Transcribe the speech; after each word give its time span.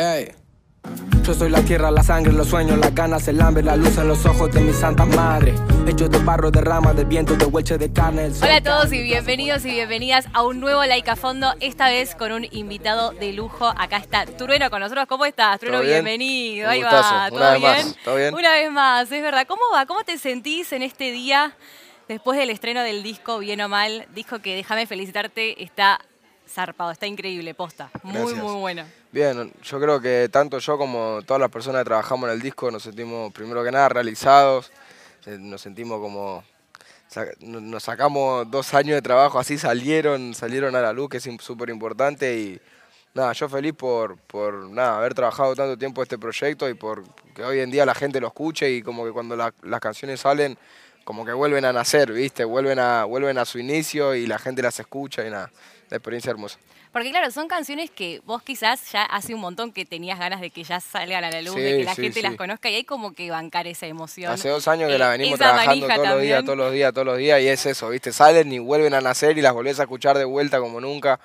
Ey. 0.00 0.32
Yo 1.24 1.34
soy 1.34 1.50
la 1.50 1.60
tierra, 1.60 1.90
la 1.90 2.02
sangre, 2.02 2.32
los 2.32 2.48
sueños, 2.48 2.78
las 2.78 2.94
ganas, 2.94 3.28
el 3.28 3.38
hambre, 3.42 3.62
la 3.62 3.76
luz 3.76 3.98
en 3.98 4.08
los 4.08 4.24
ojos 4.24 4.50
de 4.50 4.62
mi 4.62 4.72
santa 4.72 5.04
madre. 5.04 5.54
Hechos 5.86 6.10
de 6.10 6.16
barro, 6.20 6.50
de 6.50 6.62
rama, 6.62 6.94
de 6.94 7.04
viento, 7.04 7.36
de 7.36 7.44
hueche, 7.44 7.76
de 7.76 7.92
carne. 7.92 8.24
el 8.24 8.34
sol 8.34 8.48
Hola 8.48 8.56
a 8.56 8.62
todos 8.62 8.90
y 8.94 9.02
bienvenidos 9.02 9.62
y 9.66 9.72
bienvenidas 9.72 10.24
a 10.32 10.42
un 10.42 10.58
nuevo 10.58 10.82
Like 10.86 11.10
a 11.10 11.16
Fondo, 11.16 11.54
esta 11.60 11.90
vez 11.90 12.14
con 12.14 12.32
un 12.32 12.46
invitado 12.50 13.10
de 13.10 13.34
lujo. 13.34 13.74
Acá 13.76 13.98
está 13.98 14.24
Trueno 14.24 14.70
con 14.70 14.80
nosotros. 14.80 15.04
¿Cómo 15.06 15.26
estás, 15.26 15.60
Trueno? 15.60 15.78
¿Todo 15.78 15.86
bien? 15.86 16.02
Bienvenido. 16.02 16.64
Un 16.64 16.72
Ahí 16.72 16.82
va. 16.82 16.88
Una 16.90 17.28
¿Todo 17.28 17.52
vez 17.52 17.60
más. 17.60 17.84
bien? 17.84 17.96
¿Todo 18.02 18.16
bien? 18.16 18.34
Una 18.34 18.52
vez 18.52 18.72
más, 18.72 19.12
es 19.12 19.22
verdad. 19.22 19.46
¿Cómo 19.46 19.62
va? 19.74 19.84
¿Cómo 19.84 20.02
te 20.04 20.16
sentís 20.16 20.72
en 20.72 20.80
este 20.80 21.12
día 21.12 21.54
después 22.08 22.38
del 22.38 22.48
estreno 22.48 22.82
del 22.82 23.02
disco, 23.02 23.38
bien 23.38 23.60
o 23.60 23.68
mal? 23.68 24.06
Disco 24.14 24.38
que, 24.38 24.56
déjame 24.56 24.86
felicitarte, 24.86 25.62
está 25.62 26.00
zarpado, 26.50 26.90
está 26.90 27.06
increíble, 27.06 27.54
posta. 27.54 27.90
Muy, 28.02 28.14
Gracias. 28.16 28.38
muy 28.42 28.54
bueno. 28.60 28.84
Bien, 29.12 29.52
yo 29.62 29.80
creo 29.80 30.00
que 30.00 30.28
tanto 30.30 30.58
yo 30.58 30.76
como 30.78 31.20
todas 31.26 31.40
las 31.40 31.50
personas 31.50 31.80
que 31.82 31.86
trabajamos 31.86 32.28
en 32.28 32.34
el 32.34 32.42
disco 32.42 32.70
nos 32.70 32.82
sentimos 32.82 33.32
primero 33.32 33.62
que 33.64 33.70
nada 33.72 33.88
realizados, 33.88 34.70
eh, 35.26 35.36
nos 35.38 35.60
sentimos 35.60 36.00
como 36.00 36.44
nos 37.40 37.82
sacamos 37.82 38.48
dos 38.50 38.72
años 38.72 38.94
de 38.94 39.02
trabajo, 39.02 39.38
así 39.40 39.58
salieron, 39.58 40.32
salieron 40.34 40.76
a 40.76 40.80
la 40.80 40.92
luz, 40.92 41.08
que 41.10 41.16
es 41.16 41.28
súper 41.40 41.68
importante 41.70 42.38
y 42.38 42.60
nada, 43.14 43.32
yo 43.32 43.48
feliz 43.48 43.72
por, 43.74 44.16
por 44.16 44.70
nada, 44.70 44.96
haber 44.98 45.14
trabajado 45.14 45.56
tanto 45.56 45.76
tiempo 45.76 46.02
este 46.04 46.18
proyecto 46.18 46.68
y 46.68 46.74
por 46.74 47.02
que 47.34 47.42
hoy 47.42 47.58
en 47.60 47.70
día 47.72 47.84
la 47.84 47.96
gente 47.96 48.20
lo 48.20 48.28
escuche 48.28 48.70
y 48.70 48.82
como 48.82 49.04
que 49.04 49.10
cuando 49.10 49.34
la- 49.36 49.52
las 49.62 49.80
canciones 49.80 50.20
salen 50.20 50.56
como 51.02 51.24
que 51.24 51.32
vuelven 51.32 51.64
a 51.64 51.72
nacer, 51.72 52.12
¿viste? 52.12 52.44
Vuelven 52.44 52.78
a, 52.78 53.04
vuelven 53.04 53.38
a 53.38 53.44
su 53.44 53.58
inicio 53.58 54.14
y 54.14 54.28
la 54.28 54.38
gente 54.38 54.62
las 54.62 54.78
escucha 54.78 55.26
y 55.26 55.30
nada, 55.30 55.50
la 55.90 55.96
experiencia 55.96 56.30
hermosa. 56.30 56.58
Porque 56.92 57.10
claro, 57.10 57.30
son 57.30 57.46
canciones 57.48 57.90
que 57.90 58.20
vos 58.24 58.42
quizás 58.42 58.90
ya 58.92 59.02
hace 59.04 59.34
un 59.34 59.40
montón 59.40 59.72
que 59.72 59.84
tenías 59.84 60.18
ganas 60.18 60.40
de 60.40 60.50
que 60.50 60.64
ya 60.64 60.80
salgan 60.80 61.22
a 61.24 61.30
la 61.30 61.42
luz, 61.42 61.54
Sí, 61.54 61.60
de 61.60 61.78
que 61.78 61.84
la 61.84 61.94
sí, 61.94 62.02
gente 62.02 62.20
sí. 62.20 62.22
las 62.26 62.36
conozca 62.36 62.68
y 62.70 62.76
hay 62.76 62.84
como 62.84 63.12
que 63.12 63.30
bancar 63.30 63.66
esa 63.66 63.86
emoción. 63.86 64.32
Hace 64.32 64.48
dos 64.48 64.66
años 64.68 64.88
que 64.88 64.94
Eh, 64.94 64.98
la 64.98 65.10
venimos 65.10 65.34
esa 65.34 65.50
trabajando 65.50 65.86
todos 65.86 66.08
los 66.08 66.22
días, 66.22 66.44
todos 66.44 66.58
los 66.58 66.72
días, 66.72 66.92
todos 66.92 67.06
los 67.06 67.18
días, 67.18 67.40
y 67.42 67.48
es 67.48 67.66
eso, 67.66 67.88
¿viste? 67.90 68.12
Salen 68.12 68.52
y 68.52 68.58
vuelven 68.58 68.94
a 68.94 69.00
nacer 69.00 69.36
y 69.38 69.42
las 69.42 69.52
volvés 69.52 69.78
a 69.78 69.82
escuchar 69.82 70.16
de 70.18 70.24
vuelta 70.24 70.58
como 70.58 70.80
nunca. 70.80 71.20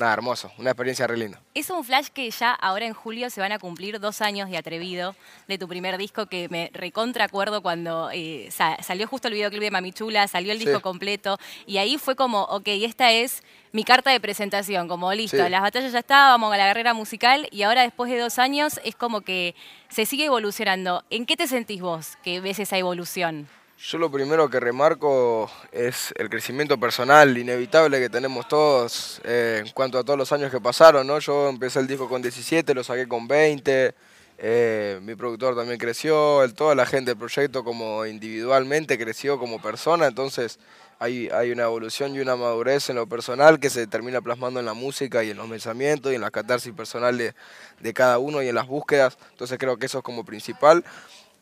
Nada, 0.00 0.14
hermoso, 0.14 0.50
una 0.56 0.70
experiencia 0.70 1.06
re 1.06 1.18
linda. 1.18 1.38
Es 1.52 1.68
un 1.68 1.84
flash 1.84 2.06
que 2.06 2.30
ya 2.30 2.52
ahora 2.54 2.86
en 2.86 2.94
julio 2.94 3.28
se 3.28 3.42
van 3.42 3.52
a 3.52 3.58
cumplir 3.58 4.00
dos 4.00 4.22
años 4.22 4.48
de 4.48 4.56
Atrevido, 4.56 5.14
de 5.46 5.58
tu 5.58 5.68
primer 5.68 5.98
disco, 5.98 6.24
que 6.24 6.48
me 6.48 6.70
recontra 6.72 7.26
acuerdo 7.26 7.60
cuando 7.60 8.08
eh, 8.10 8.48
sa- 8.50 8.82
salió 8.82 9.06
justo 9.06 9.28
el 9.28 9.34
videoclip 9.34 9.60
de 9.60 9.70
Mami 9.70 9.92
Chula, 9.92 10.26
salió 10.26 10.52
el 10.52 10.58
Sí. 10.58 10.64
disco 10.64 10.80
completo, 10.80 11.36
y 11.66 11.76
ahí 11.76 11.98
fue 11.98 12.16
como, 12.16 12.44
ok, 12.44 12.68
esta 12.68 13.12
es 13.12 13.42
mi 13.72 13.84
carta 13.84 14.10
de 14.10 14.20
presentación, 14.20 14.88
como 14.88 15.12
listo, 15.12 15.36
Sí. 15.44 15.50
las 15.50 15.60
batallas 15.60 15.92
ya 15.92 15.98
está, 15.98 16.28
vamos 16.30 16.50
a 16.54 16.56
la 16.56 16.64
carrera 16.68 16.94
musical, 16.94 17.46
y 17.50 17.60
ahora 17.64 17.82
después 17.82 18.10
de 18.10 18.18
dos 18.20 18.38
años 18.38 18.80
es 18.84 18.96
como 18.96 19.20
que 19.20 19.54
se 19.90 20.06
sigue 20.06 20.24
evolucionando. 20.24 21.04
¿En 21.10 21.26
qué 21.26 21.36
te 21.36 21.46
sentís 21.46 21.82
vos 21.82 22.16
que 22.24 22.40
ves 22.40 22.58
esa 22.58 22.78
evolución? 22.78 23.48
Yo 23.82 23.96
lo 23.96 24.10
primero 24.10 24.50
que 24.50 24.60
remarco 24.60 25.50
es 25.72 26.12
el 26.18 26.28
crecimiento 26.28 26.78
personal 26.78 27.38
inevitable 27.38 27.98
que 27.98 28.10
tenemos 28.10 28.46
todos 28.46 29.22
eh, 29.24 29.62
en 29.64 29.72
cuanto 29.72 29.98
a 29.98 30.04
todos 30.04 30.18
los 30.18 30.30
años 30.32 30.50
que 30.50 30.60
pasaron, 30.60 31.06
¿no? 31.06 31.18
Yo 31.18 31.48
empecé 31.48 31.80
el 31.80 31.86
disco 31.86 32.06
con 32.06 32.20
17, 32.20 32.74
lo 32.74 32.84
saqué 32.84 33.08
con 33.08 33.26
20, 33.26 33.94
eh, 34.36 35.00
mi 35.00 35.14
productor 35.14 35.56
también 35.56 35.78
creció, 35.78 36.44
toda 36.54 36.74
la 36.74 36.84
gente 36.84 37.12
del 37.12 37.18
proyecto 37.18 37.64
como 37.64 38.04
individualmente 38.04 38.98
creció 38.98 39.38
como 39.38 39.62
persona, 39.62 40.08
entonces 40.08 40.58
hay, 40.98 41.30
hay 41.30 41.50
una 41.50 41.62
evolución 41.62 42.14
y 42.14 42.20
una 42.20 42.36
madurez 42.36 42.90
en 42.90 42.96
lo 42.96 43.06
personal 43.06 43.58
que 43.58 43.70
se 43.70 43.86
termina 43.86 44.20
plasmando 44.20 44.60
en 44.60 44.66
la 44.66 44.74
música 44.74 45.24
y 45.24 45.30
en 45.30 45.38
los 45.38 45.48
pensamientos 45.48 46.12
y 46.12 46.16
en 46.16 46.20
la 46.20 46.30
catarsis 46.30 46.74
personal 46.74 47.16
de, 47.16 47.34
de 47.80 47.94
cada 47.94 48.18
uno 48.18 48.42
y 48.42 48.48
en 48.48 48.56
las 48.56 48.66
búsquedas, 48.66 49.16
entonces 49.30 49.56
creo 49.58 49.78
que 49.78 49.86
eso 49.86 49.98
es 49.98 50.04
como 50.04 50.22
principal. 50.22 50.84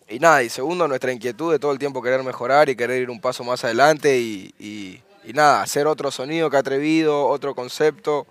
Y 0.09 0.19
nada, 0.19 0.43
y 0.43 0.49
segundo, 0.49 0.89
nuestra 0.89 1.13
inquietud 1.13 1.53
de 1.53 1.59
todo 1.59 1.73
el 1.73 1.79
tiempo 1.79 2.01
querer 2.03 2.23
mejorar 2.23 2.69
y 2.71 2.77
querer 2.77 3.03
ir 3.03 3.11
un 3.11 3.21
paso 3.21 3.45
más 3.45 3.63
adelante 3.65 4.19
y, 4.19 4.55
y- 4.59 5.03
nada, 5.35 5.61
hacer 5.61 5.87
otro 5.87 6.11
sonido 6.11 6.49
que 6.49 6.57
atrevido, 6.57 7.27
otro 7.27 7.55
concepto 7.55 8.27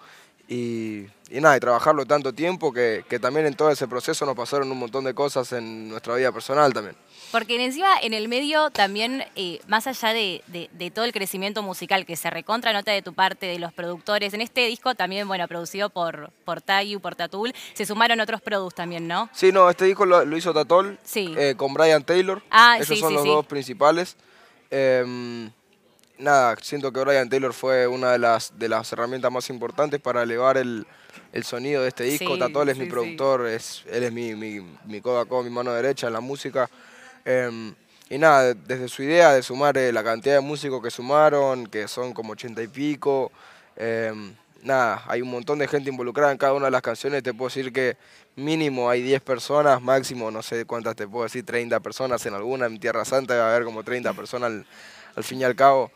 y, 0.48 1.06
y 1.30 1.40
nada, 1.40 1.56
y 1.56 1.60
trabajarlo 1.60 2.08
tanto 2.08 2.34
tiempo 2.34 2.74
que, 2.74 3.06
que 3.08 3.20
también 3.20 3.46
en 3.46 3.54
todo 3.54 3.70
ese 3.70 3.88
proceso 3.88 4.26
nos 4.26 4.36
pasaron 4.36 4.72
un 4.72 4.80
montón 4.80 5.04
de 5.04 5.14
cosas 5.14 5.52
en 5.54 5.90
nuestra 5.90 6.16
vida 6.16 6.32
personal 6.32 6.74
también. 6.74 6.96
Porque 7.32 7.64
encima 7.64 7.90
en 8.02 8.14
el 8.14 8.30
medio 8.30 8.70
también, 8.72 9.24
eh, 9.36 9.60
más 9.68 9.86
allá 9.86 10.14
de, 10.14 10.42
de- 10.48 10.70
de 10.72 10.92
todo 10.92 11.04
el 11.06 11.12
crecimiento 11.12 11.62
musical 11.62 12.06
que 12.06 12.16
se 12.16 12.30
recontra 12.30 12.72
nota 12.72 12.92
de 12.94 13.02
tu 13.02 13.14
parte, 13.14 13.46
de 13.48 13.60
los 13.60 13.74
productores, 13.74 14.34
en 14.34 14.42
este 14.42 14.66
disco 14.68 14.96
también, 14.96 15.28
bueno, 15.28 15.46
producido 15.48 15.90
por, 15.90 16.32
por 16.46 16.62
Tayu, 16.62 17.00
por 17.02 17.16
Tatul, 17.16 17.54
se 17.74 17.86
sumaron 17.86 18.20
otros 18.22 18.42
produs 18.42 18.74
también, 18.74 19.08
¿no? 19.08 19.30
Sí, 19.34 19.52
no, 19.52 19.70
este 19.70 19.86
disco 19.86 20.06
lo, 20.06 20.24
lo 20.24 20.38
hizo 20.38 20.54
Tatol 20.54 20.98
Sí. 21.04 21.36
eh, 21.38 21.56
con 21.58 21.74
Brian 21.74 22.04
Taylor. 22.04 22.42
Ah, 22.50 22.78
Esos 22.80 22.96
sí, 22.96 23.02
son 23.02 23.10
sí, 23.10 23.16
los 23.16 23.26
dos 23.26 23.46
principales. 23.46 24.16
Em, 24.70 25.52
nada, 26.18 26.56
siento 26.62 26.92
que 26.94 27.00
Brian 27.02 27.30
Taylor 27.30 27.54
fue 27.54 27.88
una 27.88 28.12
de 28.14 28.20
las, 28.20 28.58
de 28.58 28.70
las 28.70 28.92
herramientas 28.94 29.32
más 29.32 29.50
importantes 29.50 30.00
para 30.00 30.24
elevar 30.24 30.58
el, 30.58 30.86
el 31.34 31.44
sonido 31.44 31.82
de 31.82 31.90
este 31.90 32.04
disco. 32.06 32.38
Tatol 32.38 32.70
es 32.70 32.78
mi 32.78 32.86
productor, 32.86 33.48
es, 33.48 33.84
él 33.92 34.04
es 34.04 34.12
mi, 34.14 34.34
mi, 34.36 34.62
mi 34.86 35.02
codo 35.02 35.20
a 35.20 35.26
codo, 35.26 35.44
mi 35.44 35.50
mano 35.50 35.74
derecha 35.74 36.08
en 36.08 36.14
la 36.14 36.22
música. 36.22 36.70
Em, 37.30 37.76
y 38.10 38.18
nada, 38.18 38.54
desde 38.54 38.88
su 38.88 39.04
idea 39.04 39.34
de 39.34 39.44
sumar 39.44 39.78
eh, 39.78 39.92
la 39.92 40.02
cantidad 40.02 40.36
de 40.36 40.40
músicos 40.40 40.82
que 40.82 40.90
sumaron, 40.90 41.68
que 41.68 41.90
son 41.90 42.14
como 42.14 42.32
ochenta 42.32 42.64
y 42.64 42.70
pico, 42.70 43.34
em, 43.76 44.34
nada, 44.64 45.04
hay 45.08 45.22
un 45.22 45.30
montón 45.30 45.60
de 45.60 45.68
gente 45.68 45.90
involucrada 45.90 46.32
en 46.32 46.38
cada 46.38 46.54
una 46.54 46.68
de 46.68 46.72
las 46.72 46.82
canciones. 46.82 47.24
Te 47.24 47.34
puedo 47.34 47.50
decir 47.50 47.74
que 47.74 47.98
mínimo 48.38 48.90
hay 48.90 49.02
10 49.02 49.22
personas, 49.22 49.82
máximo 49.82 50.32
no 50.32 50.42
sé 50.42 50.64
cuántas 50.64 50.96
te 50.96 51.06
puedo 51.06 51.26
decir, 51.26 51.46
30 51.46 51.82
personas 51.82 52.26
en 52.26 52.34
alguna. 52.34 52.68
En 52.68 52.80
Tierra 52.80 53.04
Santa 53.04 53.36
va 53.36 53.48
a 53.48 53.50
haber 53.50 53.66
como 53.66 53.84
30 53.84 54.14
personas 54.14 54.50
al, 54.50 54.66
al 55.18 55.24
fin 55.26 55.42
y 55.42 55.44
al 55.44 55.56
cabo. 55.58 55.92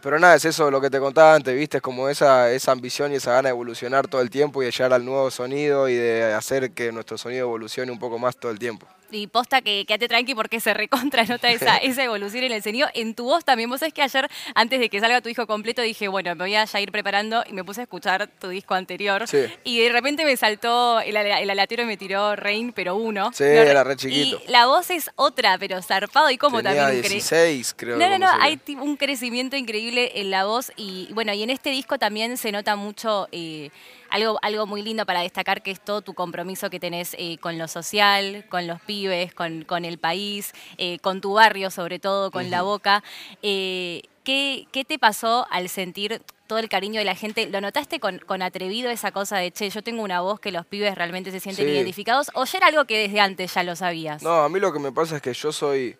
Pero 0.00 0.18
nada, 0.20 0.36
es 0.36 0.44
eso 0.44 0.70
lo 0.70 0.80
que 0.80 0.90
te 0.90 1.00
contaba 1.00 1.34
antes, 1.34 1.54
¿viste? 1.56 1.78
Es 1.78 1.82
como 1.82 2.08
esa, 2.08 2.52
esa 2.52 2.70
ambición 2.72 3.12
y 3.12 3.16
esa 3.16 3.32
gana 3.32 3.48
de 3.48 3.50
evolucionar 3.50 4.06
todo 4.06 4.20
el 4.20 4.30
tiempo 4.30 4.62
y 4.62 4.66
de 4.66 4.70
llegar 4.70 4.92
al 4.92 5.04
nuevo 5.04 5.30
sonido 5.30 5.88
y 5.88 5.94
de 5.94 6.32
hacer 6.34 6.70
que 6.70 6.92
nuestro 6.92 7.18
sonido 7.18 7.40
evolucione 7.42 7.90
un 7.90 7.98
poco 7.98 8.18
más 8.18 8.36
todo 8.36 8.52
el 8.52 8.58
tiempo. 8.60 8.86
Y 9.10 9.26
posta 9.26 9.62
que 9.62 9.86
quédate 9.86 10.06
tranqui 10.06 10.34
porque 10.34 10.60
se 10.60 10.74
recontra 10.74 11.24
nota 11.24 11.50
esa, 11.50 11.76
esa 11.82 12.04
evolución 12.04 12.44
en 12.44 12.52
el 12.52 12.62
sonido. 12.62 12.88
En 12.92 13.14
tu 13.14 13.24
voz 13.24 13.42
también, 13.42 13.70
vos 13.70 13.80
sabés 13.80 13.94
que 13.94 14.02
ayer, 14.02 14.28
antes 14.54 14.78
de 14.80 14.90
que 14.90 15.00
salga 15.00 15.22
tu 15.22 15.28
disco 15.30 15.46
completo, 15.46 15.80
dije, 15.80 16.08
bueno, 16.08 16.34
me 16.36 16.44
voy 16.44 16.54
a 16.54 16.66
ya 16.66 16.78
ir 16.78 16.92
preparando 16.92 17.42
y 17.48 17.54
me 17.54 17.64
puse 17.64 17.80
a 17.80 17.84
escuchar 17.84 18.28
tu 18.38 18.50
disco 18.50 18.74
anterior. 18.74 19.26
Sí. 19.26 19.46
Y 19.64 19.80
de 19.80 19.88
repente 19.90 20.26
me 20.26 20.36
saltó, 20.36 21.00
el, 21.00 21.16
el 21.16 21.48
alatero 21.50 21.84
y 21.84 21.86
me 21.86 21.96
tiró 21.96 22.36
Rain, 22.36 22.72
pero 22.74 22.96
uno. 22.96 23.30
Sí, 23.32 23.44
era 23.44 23.82
re 23.82 23.94
Y 23.94 23.96
chiquito. 23.96 24.42
la 24.48 24.66
voz 24.66 24.90
es 24.90 25.10
otra, 25.16 25.56
pero 25.56 25.80
zarpado 25.80 26.30
y 26.30 26.36
como 26.36 26.58
Tenía 26.62 26.82
también 26.82 26.98
un 26.98 27.02
cre- 27.04 27.12
16, 27.14 27.74
creo. 27.78 27.96
No, 27.96 28.10
no, 28.10 28.18
no, 28.18 28.28
hay 28.42 28.60
un 28.78 28.96
crecimiento 28.98 29.56
increíble 29.56 29.77
en 29.82 30.30
la 30.30 30.44
voz 30.44 30.72
y 30.76 31.08
bueno, 31.12 31.32
y 31.32 31.42
en 31.42 31.50
este 31.50 31.70
disco 31.70 31.98
también 31.98 32.36
se 32.36 32.52
nota 32.52 32.76
mucho 32.76 33.28
eh, 33.32 33.70
algo, 34.10 34.38
algo 34.42 34.66
muy 34.66 34.82
lindo 34.82 35.06
para 35.06 35.20
destacar 35.20 35.62
que 35.62 35.70
es 35.70 35.80
todo 35.80 36.02
tu 36.02 36.14
compromiso 36.14 36.68
que 36.70 36.80
tenés 36.80 37.14
eh, 37.18 37.38
con 37.38 37.58
lo 37.58 37.68
social, 37.68 38.44
con 38.48 38.66
los 38.66 38.80
pibes, 38.82 39.32
con, 39.34 39.62
con 39.64 39.84
el 39.84 39.98
país, 39.98 40.52
eh, 40.78 40.98
con 40.98 41.20
tu 41.20 41.34
barrio 41.34 41.70
sobre 41.70 41.98
todo, 41.98 42.30
con 42.30 42.50
la 42.50 42.62
boca. 42.62 43.02
Eh, 43.42 44.02
¿qué, 44.24 44.66
qué 44.72 44.84
te 44.84 44.98
pasó 44.98 45.46
al 45.50 45.68
sentir 45.68 46.20
todo 46.46 46.58
el 46.58 46.68
cariño 46.68 46.98
de 46.98 47.04
la 47.04 47.14
gente? 47.14 47.46
¿Lo 47.48 47.60
notaste 47.60 48.00
con, 48.00 48.18
con 48.18 48.42
atrevido 48.42 48.90
esa 48.90 49.12
cosa 49.12 49.36
de, 49.38 49.50
che, 49.52 49.68
yo 49.70 49.82
tengo 49.82 50.02
una 50.02 50.20
voz 50.22 50.40
que 50.40 50.50
los 50.50 50.66
pibes 50.66 50.94
realmente 50.94 51.30
se 51.30 51.40
sienten 51.40 51.66
Sí. 51.66 51.72
identificados? 51.72 52.30
¿O 52.34 52.44
ya 52.44 52.58
era 52.58 52.66
algo 52.68 52.84
que 52.86 52.98
desde 52.98 53.20
antes 53.20 53.54
ya 53.54 53.62
lo 53.62 53.76
sabías? 53.76 54.22
No, 54.22 54.42
a 54.42 54.48
mí 54.48 54.58
lo 54.58 54.72
que 54.72 54.78
me 54.78 54.90
pasa 54.92 55.16
es 55.16 55.22
que 55.22 55.34
yo 55.34 55.52
soy, 55.52 55.96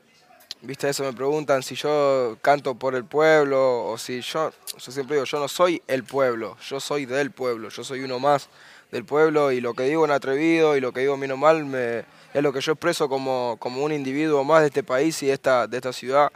viste, 0.62 0.88
eso 0.88 1.04
me 1.04 1.12
preguntan 1.12 1.62
si 1.62 1.74
yo 1.74 2.36
canto 2.42 2.74
por 2.74 2.94
el 2.94 3.04
pueblo 3.04 3.86
o 3.86 3.98
si 3.98 4.20
yo, 4.20 4.52
yo 4.76 4.92
siempre 4.92 5.16
digo, 5.16 5.24
yo 5.24 5.38
no 5.38 5.48
soy 5.48 5.82
el 5.86 6.04
pueblo, 6.04 6.56
yo 6.69 6.80
soy 6.80 7.06
del 7.06 7.30
pueblo, 7.30 7.69
yo 7.69 7.84
soy 7.84 8.00
uno 8.00 8.19
más 8.19 8.48
del 8.91 9.04
pueblo 9.04 9.52
y 9.52 9.60
lo 9.60 9.74
que 9.74 9.84
digo 9.84 10.04
en 10.04 10.10
atrevido 10.10 10.76
y 10.76 10.80
lo 10.80 10.92
que 10.92 11.00
digo 11.00 11.14
en 11.14 11.38
Mal 11.38 11.64
me, 11.64 11.99
es 12.34 12.43
lo 12.43 12.52
que 12.52 12.60
yo 12.60 12.72
expreso 12.72 13.08
como, 13.08 13.56
como 13.58 13.82
un 13.84 13.93
individuo 13.93 14.44
más 14.44 14.60
de 14.62 14.69
este 14.69 14.82
país 14.82 15.22
y 15.22 15.26
de 15.26 15.34
esta, 15.34 15.66
de 15.66 15.76
esta 15.76 15.93
ciudad. 15.93 16.31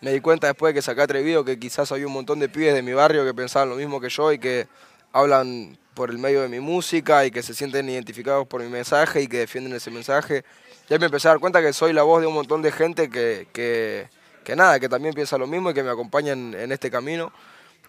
Me 0.00 0.12
di 0.12 0.20
cuenta 0.20 0.46
después 0.46 0.72
de 0.72 0.78
que 0.78 0.82
saqué 0.82 1.02
atrevido 1.02 1.44
que 1.44 1.58
quizás 1.58 1.90
había 1.90 2.06
un 2.06 2.12
montón 2.12 2.38
de 2.38 2.48
pibes 2.48 2.74
de 2.74 2.82
mi 2.82 2.92
barrio 2.92 3.24
que 3.24 3.34
pensaban 3.34 3.68
lo 3.70 3.76
mismo 3.76 4.00
que 4.00 4.08
yo 4.08 4.32
y 4.32 4.38
que 4.38 4.68
hablan 5.12 5.78
por 5.94 6.10
el 6.10 6.18
medio 6.18 6.42
de 6.42 6.48
mi 6.48 6.60
música 6.60 7.24
y 7.24 7.30
que 7.30 7.42
se 7.42 7.54
sienten 7.54 7.88
identificados 7.88 8.46
por 8.46 8.62
mi 8.62 8.68
mensaje 8.68 9.22
y 9.22 9.26
que 9.26 9.38
defienden 9.38 9.72
ese 9.74 9.90
mensaje. 9.90 10.44
Y 10.88 10.92
ahí 10.94 10.98
me 11.00 11.06
empecé 11.06 11.28
a 11.28 11.32
dar 11.32 11.40
cuenta 11.40 11.60
que 11.60 11.72
soy 11.72 11.92
la 11.92 12.02
voz 12.02 12.20
de 12.20 12.26
un 12.26 12.34
montón 12.34 12.62
de 12.62 12.70
gente 12.72 13.10
que, 13.10 13.48
que, 13.52 14.08
que 14.44 14.54
nada, 14.56 14.78
que 14.78 14.88
también 14.88 15.14
piensa 15.14 15.36
lo 15.36 15.46
mismo 15.46 15.70
y 15.70 15.74
que 15.74 15.82
me 15.82 15.90
acompañan 15.90 16.54
en 16.54 16.70
este 16.72 16.90
camino. 16.90 17.32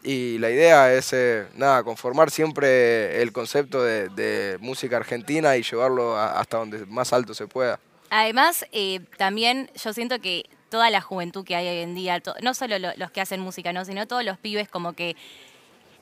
Y 0.03 0.37
la 0.39 0.49
idea 0.49 0.93
es, 0.93 1.11
eh, 1.13 1.47
nada, 1.55 1.83
conformar 1.83 2.31
siempre 2.31 3.21
el 3.21 3.31
concepto 3.31 3.83
de, 3.83 4.57
música 4.61 4.97
argentina 4.97 5.57
y 5.57 5.63
llevarlo 5.63 6.17
hasta 6.17 6.57
donde 6.57 6.85
más 6.85 7.13
alto 7.13 7.33
se 7.33 7.47
pueda. 7.47 7.79
Además, 8.09 8.65
eh, 8.71 9.01
también 9.17 9.69
yo 9.83 9.93
siento 9.93 10.19
que 10.19 10.45
toda 10.69 10.89
la 10.89 11.01
juventud 11.01 11.43
que 11.45 11.55
hay 11.55 11.67
hoy 11.67 11.83
en 11.83 11.93
día, 11.95 12.21
no 12.41 12.53
solo 12.53 12.79
lo- 12.79 12.95
los 12.95 13.11
que 13.11 13.21
hacen 13.21 13.41
música, 13.41 13.73
¿no? 13.73 13.85
sino 13.85 14.07
todos 14.07 14.23
los 14.23 14.37
pibes 14.37 14.69
como 14.69 14.93
que 14.93 15.15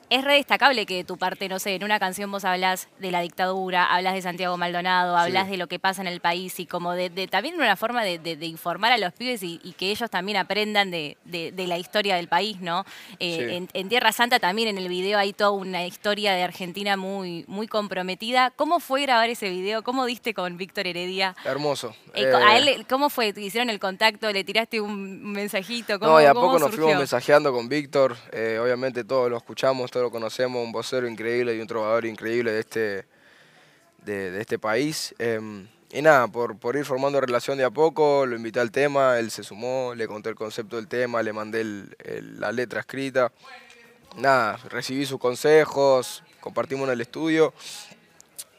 es 0.08 0.24
re 0.24 0.34
destacable 0.34 0.86
que 0.86 0.96
de 0.96 1.04
tu 1.04 1.16
parte, 1.16 1.48
no 1.48 1.58
sé, 1.58 1.74
en 1.74 1.84
una 1.84 1.98
canción 1.98 2.30
vos 2.30 2.44
hablas 2.44 2.88
de 2.98 3.10
la 3.10 3.20
dictadura, 3.20 3.86
hablas 3.86 4.14
de 4.14 4.22
Santiago 4.22 4.56
Maldonado, 4.56 5.16
hablas 5.16 5.48
de 5.48 5.56
lo 5.56 5.66
que 5.66 5.78
pasa 5.78 6.00
en 6.00 6.08
el 6.08 6.20
país 6.20 6.60
y 6.60 6.66
como 6.66 6.92
de, 6.92 7.10
también 7.28 7.56
una 7.56 7.76
forma 7.76 8.04
de, 8.04 8.36
informar 8.46 8.92
a 8.92 8.98
los 8.98 9.12
pibes 9.12 9.42
y, 9.42 9.58
que 9.76 9.90
ellos 9.90 10.08
también 10.10 10.38
aprendan 10.38 10.90
de, 10.90 11.16
la 11.56 11.78
historia 11.78 12.16
del 12.16 12.28
país, 12.28 12.60
¿no? 12.60 12.84
Eh, 13.18 13.66
en, 13.72 13.88
Tierra 13.88 14.12
Santa 14.12 14.38
también 14.40 14.68
en 14.68 14.78
el 14.78 14.88
video 14.88 15.18
hay 15.18 15.32
toda 15.32 15.50
una 15.50 15.86
historia 15.86 16.32
de 16.32 16.42
Argentina 16.42 16.96
muy, 16.96 17.44
muy 17.46 17.66
comprometida. 17.66 18.50
¿Cómo 18.50 18.80
fue 18.80 19.02
grabar 19.02 19.30
ese 19.30 19.48
video? 19.48 19.82
¿Cómo 19.82 20.04
diste 20.06 20.34
con 20.34 20.56
Víctor 20.56 20.86
Heredia? 20.86 21.36
Hermoso. 21.44 21.94
Eh, 22.14 22.26
¿A 22.26 22.58
él 22.58 22.68
eh, 22.68 22.86
cómo 22.88 23.10
fue? 23.10 23.32
¿Te 23.32 23.40
hicieron 23.40 23.70
el 23.70 23.78
contacto? 23.78 24.30
¿Le 24.32 24.44
tiraste 24.44 24.80
un 24.80 25.32
mensajito? 25.32 25.98
no, 25.98 26.20
y 26.20 26.24
a 26.24 26.34
poco 26.34 26.58
nos 26.58 26.74
fuimos 26.74 26.96
mensajeando 26.96 27.52
con 27.52 27.68
Víctor. 27.68 28.16
obviamente 28.60 29.04
todos 29.04 29.30
lo 29.30 29.36
escuchamos 29.36 29.90
lo 30.00 30.10
conocemos, 30.10 30.64
un 30.64 30.72
vocero 30.72 31.08
increíble 31.08 31.54
y 31.54 31.60
un 31.60 31.66
trovador 31.66 32.06
increíble 32.06 32.52
de 32.52 32.60
este, 32.60 33.04
de, 34.04 34.40
este 34.40 34.58
país. 34.58 35.14
Em, 35.18 35.66
y 35.92 36.02
nada, 36.02 36.28
por, 36.28 36.58
por 36.58 36.76
ir 36.76 36.84
formando 36.84 37.20
relación 37.20 37.56
de 37.58 37.64
a 37.64 37.70
poco, 37.70 38.26
lo 38.26 38.36
invité 38.36 38.60
al 38.60 38.70
tema, 38.70 39.18
él 39.18 39.30
se 39.30 39.42
sumó, 39.42 39.94
le 39.94 40.06
conté 40.06 40.30
el 40.30 40.34
concepto 40.34 40.76
del 40.76 40.88
tema, 40.88 41.22
le 41.22 41.32
mandé 41.32 41.64
la 42.38 42.52
letra 42.52 42.80
escrita. 42.80 43.32
Nada, 44.16 44.56
recibí 44.68 45.06
sus 45.06 45.20
consejos, 45.20 46.22
compartimos 46.40 46.86
en 46.88 46.94
el 46.94 47.00
estudio. 47.00 47.52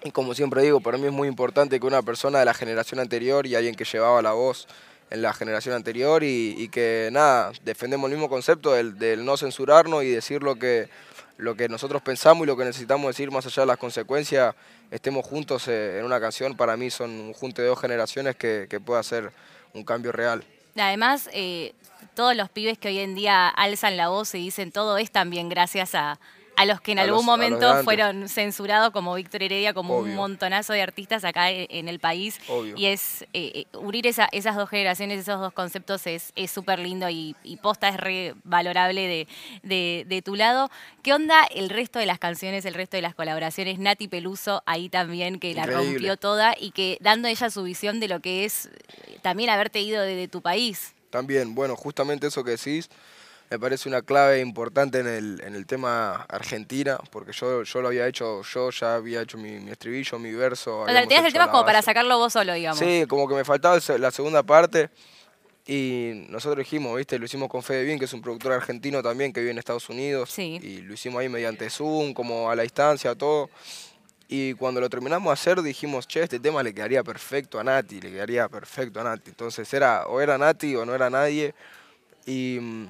Y 0.03 0.11
como 0.11 0.33
siempre 0.35 0.61
digo, 0.61 0.79
para 0.79 0.97
mí 0.97 1.07
es 1.07 1.11
muy 1.11 1.27
importante 1.27 1.79
que 1.79 1.85
una 1.85 2.01
persona 2.01 2.39
de 2.39 2.45
la 2.45 2.53
generación 2.53 2.99
anterior 2.99 3.47
y 3.47 3.55
alguien 3.55 3.75
que 3.75 3.83
llevaba 3.83 4.21
la 4.21 4.33
voz 4.33 4.67
en 5.09 5.21
la 5.21 5.33
generación 5.33 5.73
anterior 5.73 6.23
y, 6.23 6.69
que 6.69 7.09
nada, 7.11 7.51
defendemos 7.63 8.09
el 8.09 8.17
mismo 8.17 8.29
concepto 8.29 8.73
del, 8.73 9.25
no 9.25 9.37
censurarnos 9.37 10.03
y 10.03 10.09
decir 10.09 10.43
lo 10.43 10.57
que, 10.57 10.89
lo 11.37 11.55
que 11.55 11.69
nosotros 11.69 12.01
pensamos 12.01 12.43
y 12.43 12.47
lo 12.47 12.57
que 12.57 12.65
necesitamos 12.65 13.07
decir 13.07 13.31
más 13.31 13.45
allá 13.45 13.63
de 13.63 13.67
las 13.67 13.77
consecuencias, 13.77 14.55
estemos 14.91 15.25
juntos 15.25 15.67
eh, 15.67 15.99
en 15.99 16.05
una 16.05 16.19
canción, 16.19 16.55
para 16.55 16.75
mí 16.77 16.89
son 16.89 17.11
un 17.11 17.33
junte 17.33 17.61
de 17.61 17.67
dos 17.67 17.79
generaciones 17.79 18.35
que, 18.35 18.67
que 18.69 18.79
puede 18.79 18.99
hacer 18.99 19.31
un 19.73 19.83
cambio 19.83 20.11
real. 20.11 20.43
Además, 20.75 21.29
eh, 21.33 21.73
todos 22.15 22.35
los 22.35 22.49
pibes 22.49 22.77
que 22.77 22.89
hoy 22.89 22.99
en 22.99 23.15
día 23.15 23.47
alzan 23.47 23.97
la 23.97 24.09
voz 24.09 24.33
y 24.35 24.39
dicen 24.39 24.71
todo 24.71 24.97
es 24.97 25.11
también 25.11 25.49
gracias 25.49 25.95
a, 25.95 26.19
a 26.57 26.65
los 26.65 26.81
que 26.81 26.91
en 26.91 26.99
algún 26.99 27.23
momento 27.23 27.83
fueron 27.83 28.27
censurados, 28.27 28.89
como 28.89 29.13
Víctor 29.13 29.43
Heredia, 29.43 29.75
como 29.75 29.99
un 29.99 30.15
montonazo 30.15 30.73
de 30.73 30.81
artistas 30.81 31.23
acá 31.23 31.51
e, 31.51 31.67
en 31.69 31.87
el 31.87 31.99
país. 31.99 32.39
Y 32.75 32.87
es 32.87 33.21
eh, 33.33 33.51
eh, 33.53 33.65
unir 33.77 34.07
esas 34.07 34.55
dos 34.55 34.67
generaciones, 34.67 35.19
esos 35.19 35.39
dos 35.39 35.53
conceptos 35.53 36.07
es 36.07 36.33
súper 36.51 36.79
lindo 36.79 37.07
y, 37.09 37.35
posta 37.61 37.89
es 37.89 37.97
re 37.97 38.33
valorable 38.43 39.27
de, 39.61 40.21
tu 40.25 40.35
lado. 40.35 40.71
¿Qué 41.03 41.13
onda 41.13 41.43
el 41.43 41.69
resto 41.69 41.99
de 41.99 42.07
las 42.07 42.17
canciones, 42.17 42.65
el 42.65 42.73
resto 42.73 42.97
de 42.97 43.03
las 43.03 43.13
colaboraciones? 43.13 43.77
Nati 43.77 44.07
Peluso 44.07 44.63
ahí 44.65 44.89
también, 44.89 45.39
que 45.39 45.53
la 45.53 45.67
rompió 45.67 46.17
toda 46.17 46.55
y 46.59 46.71
que 46.71 46.97
dando 47.01 47.27
ella 47.27 47.51
su 47.51 47.61
visión 47.61 47.99
de 47.99 48.07
lo 48.07 48.19
que 48.19 48.45
es 48.45 48.65
eh, 48.65 49.19
también 49.21 49.51
haberte 49.51 49.79
ido 49.79 50.01
de 50.01 50.27
tu 50.27 50.41
país. 50.41 50.95
También, 51.11 51.53
bueno, 51.53 51.75
justamente 51.75 52.27
eso 52.27 52.43
que 52.43 52.51
decís 52.51 52.89
me 53.49 53.59
parece 53.59 53.87
una 53.87 54.01
clave 54.01 54.39
importante 54.39 54.99
en 54.99 55.07
el, 55.07 55.41
en 55.41 55.55
el 55.55 55.65
tema 55.65 56.25
Argentina, 56.27 56.99
porque 57.11 57.31
yo, 57.31 57.63
yo 57.63 57.81
lo 57.81 57.87
había 57.87 58.07
hecho, 58.07 58.41
yo 58.41 58.69
ya 58.71 58.95
había 58.95 59.21
hecho 59.21 59.37
mi, 59.37 59.69
estribillo, 59.69 60.19
mi 60.19 60.33
verso. 60.33 60.81
O 60.81 60.85
sea, 60.85 61.01
tenías 61.01 61.25
el 61.25 61.33
tema 61.33 61.49
como 61.49 61.65
para 61.65 61.81
sacarlo 61.81 62.17
vos 62.17 62.33
solo, 62.33 62.53
digamos. 62.53 62.79
Sí, 62.79 63.05
como 63.07 63.27
que 63.27 63.35
me 63.35 63.45
faltaba 63.45 63.79
la 63.97 64.11
segunda 64.11 64.43
parte 64.43 64.89
y 65.67 66.25
nosotros 66.29 66.59
dijimos, 66.59 66.95
viste, 66.95 67.19
lo 67.19 67.25
hicimos 67.25 67.49
con 67.49 67.61
Fede 67.61 67.83
Bien, 67.83 67.99
que 67.99 68.05
es 68.05 68.13
un 68.13 68.21
productor 68.21 68.53
argentino 68.53 69.03
también 69.03 69.33
que 69.33 69.41
vive 69.41 69.51
en 69.51 69.57
Estados 69.57 69.89
Unidos. 69.89 70.37
Y 70.39 70.81
lo 70.81 70.93
hicimos 70.93 71.19
ahí 71.19 71.27
mediante 71.27 71.69
Zoom, 71.69 72.13
como 72.13 72.49
a 72.49 72.55
la 72.55 72.63
distancia, 72.63 73.13
todo. 73.15 73.49
Y 74.29 74.53
cuando 74.53 74.79
lo 74.79 74.89
terminamos 74.89 75.29
de 75.29 75.33
hacer 75.33 75.61
dijimos, 75.61 76.07
che, 76.07 76.23
este 76.23 76.39
tema 76.39 76.63
le 76.63 76.73
quedaría 76.73 77.03
perfecto 77.03 77.59
a 77.59 77.63
Nati, 77.63 77.99
le 77.99 78.11
quedaría 78.11 78.47
perfecto 78.47 79.01
a 79.01 79.03
Nati. 79.03 79.29
Entonces 79.29 79.73
era, 79.73 80.07
o 80.07 80.21
era 80.21 80.37
Nati 80.37 80.73
o 80.75 80.85
no 80.85 80.95
era 80.95 81.09
nadie. 81.09 81.53
Y 82.25 82.59
mm, 82.61 82.87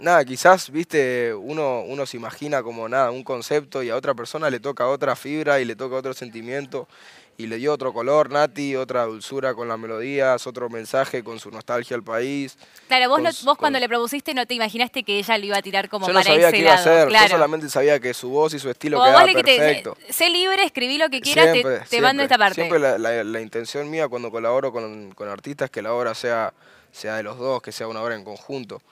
nada, 0.00 0.24
quizás, 0.24 0.70
viste, 0.70 1.34
uno, 1.34 1.82
uno 1.82 2.06
se 2.06 2.16
imagina 2.16 2.62
como 2.62 2.88
nada, 2.88 3.10
un 3.10 3.22
concepto 3.22 3.82
y 3.82 3.90
a 3.90 3.96
otra 3.96 4.14
persona 4.14 4.50
le 4.50 4.60
toca 4.60 4.88
otra 4.88 5.16
fibra 5.16 5.60
y 5.60 5.64
le 5.64 5.76
toca 5.76 5.96
otro 5.96 6.14
sentimiento 6.14 6.88
y 7.36 7.46
le 7.46 7.56
dio 7.56 7.72
otro 7.72 7.92
color, 7.92 8.30
Nati, 8.30 8.76
otra 8.76 9.04
dulzura 9.04 9.54
con 9.54 9.66
las 9.66 9.78
melodías, 9.78 10.46
otro 10.46 10.68
mensaje 10.68 11.24
con 11.24 11.38
su 11.38 11.50
nostalgia 11.50 11.96
al 11.96 12.02
país. 12.02 12.58
Claro, 12.86 13.08
vos, 13.08 13.44
vos 13.44 13.56
cuando 13.56 13.78
le 13.78 13.88
propusiste 13.88 14.34
no 14.34 14.46
te 14.46 14.54
imaginaste 14.54 15.04
que 15.04 15.18
ella 15.18 15.38
lo 15.38 15.46
iba 15.46 15.56
a 15.56 15.62
tirar 15.62 15.88
como 15.88 16.06
yo 16.06 16.12
no 16.12 16.22
sabía 16.22 16.50
qué 16.50 16.58
iba 16.58 16.72
a 16.72 16.74
hacer, 16.74 17.08
yo 17.08 17.28
solamente 17.28 17.68
sabía 17.70 17.98
que 17.98 18.12
su 18.12 18.28
voz 18.28 18.52
y 18.54 18.58
su 18.58 18.68
estilo 18.68 19.02
quedaba 19.02 19.24
perfecto. 19.24 19.96
sé 20.10 20.28
libre, 20.28 20.64
escribí 20.64 20.98
lo 20.98 21.08
que 21.08 21.20
quieras, 21.20 21.56
te, 21.88 22.00
mando 22.00 22.22
esta 22.22 22.36
parte. 22.36 22.56
Siempre 22.56 22.78
la, 22.78 23.40
intención 23.40 23.88
mía 23.88 24.08
cuando 24.08 24.30
colaboro 24.30 24.70
con, 24.70 25.12
con 25.12 25.28
artistas 25.28 25.66
es 25.66 25.70
que 25.70 25.80
la 25.80 25.94
obra 25.94 26.14
sea, 26.14 26.52
sea 26.92 27.16
de 27.16 27.22
los 27.22 27.38
dos, 27.38 27.62
que 27.62 27.72
sea 27.72 27.88
una 27.88 28.02
obra 28.02 28.16
en 28.16 28.24
conjunto 28.24 28.82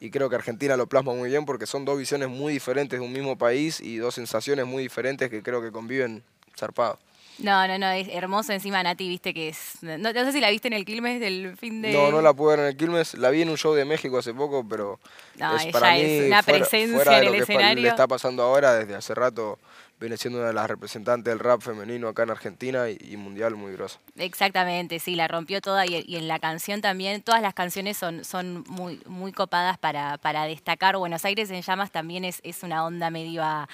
y 0.00 0.10
creo 0.10 0.28
que 0.30 0.36
Argentina 0.36 0.76
lo 0.76 0.86
plasma 0.86 1.12
muy 1.12 1.28
bien 1.28 1.44
porque 1.44 1.66
son 1.66 1.84
dos 1.84 1.98
visiones 1.98 2.28
muy 2.28 2.52
diferentes 2.52 2.98
de 2.98 3.04
un 3.04 3.12
mismo 3.12 3.36
país 3.36 3.80
y 3.80 3.96
dos 3.96 4.14
sensaciones 4.14 4.66
muy 4.66 4.82
diferentes 4.82 5.30
que 5.30 5.42
creo 5.42 5.60
que 5.60 5.72
conviven 5.72 6.22
zarpado. 6.56 6.98
No, 7.38 7.68
no, 7.68 7.78
no, 7.78 7.88
es 7.90 8.08
hermoso 8.10 8.52
encima 8.52 8.82
Nati, 8.82 9.08
viste 9.08 9.32
que 9.32 9.48
es... 9.48 9.78
No, 9.80 10.12
sé 10.12 10.32
si 10.32 10.40
la 10.40 10.50
viste 10.50 10.66
en 10.66 10.74
el 10.74 10.84
Quilmes 10.84 11.20
del 11.20 11.56
fin 11.56 11.82
de... 11.82 11.92
No, 11.92 12.10
no 12.10 12.20
la 12.20 12.34
pude 12.34 12.56
ver 12.56 12.60
en 12.60 12.66
el 12.66 12.76
Quilmes, 12.76 13.14
la 13.14 13.30
vi 13.30 13.42
en 13.42 13.50
un 13.50 13.56
show 13.56 13.74
de 13.74 13.84
México 13.84 14.18
hace 14.18 14.34
poco, 14.34 14.66
pero 14.68 14.98
no, 15.36 15.56
es 15.56 15.66
para 15.66 15.92
mí 15.92 16.00
es 16.00 16.26
una 16.26 16.42
presencia 16.42 17.18
en 17.18 17.28
el 17.28 17.34
escenario. 17.36 17.82
le 17.82 17.88
está 17.88 18.08
pasando 18.08 18.42
ahora, 18.42 18.74
desde 18.74 18.96
hace 18.96 19.14
rato 19.14 19.58
viene 20.00 20.16
siendo 20.16 20.38
una 20.38 20.48
de 20.48 20.54
las 20.54 20.68
representantes 20.68 21.32
del 21.32 21.38
rap 21.38 21.60
femenino 21.60 22.08
acá 22.08 22.22
en 22.22 22.30
Argentina 22.30 22.88
y, 22.88 23.16
mundial 23.16 23.56
muy 23.56 23.72
grosa. 23.72 23.98
Exactamente, 24.16 24.98
sí, 24.98 25.14
la 25.14 25.28
rompió 25.28 25.60
toda 25.60 25.86
y, 25.86 26.16
en 26.16 26.28
la 26.28 26.38
canción 26.38 26.80
también, 26.80 27.22
todas 27.22 27.42
las 27.42 27.54
canciones 27.54 27.96
son, 27.96 28.24
son 28.24 28.64
muy, 28.68 29.00
muy 29.06 29.32
copadas 29.32 29.78
para, 29.78 30.18
para 30.18 30.44
destacar. 30.44 30.96
Buenos 30.96 31.24
Aires 31.24 31.50
en 31.50 31.62
llamas 31.62 31.90
también 31.90 32.24
es, 32.24 32.40
es 32.44 32.62
una 32.62 32.84
onda 32.84 33.10
medio 33.10 33.42
a, 33.42 33.68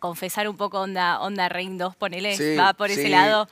confesar 0.00 0.48
un 0.48 0.56
poco 0.56 0.80
onda, 0.80 1.20
onda 1.20 1.48
Rain 1.48 1.78
2, 1.78 1.96
ponele, 1.96 2.56
va 2.56 2.72
por 2.72 2.90
ese 2.90 3.08
lado. 3.08 3.48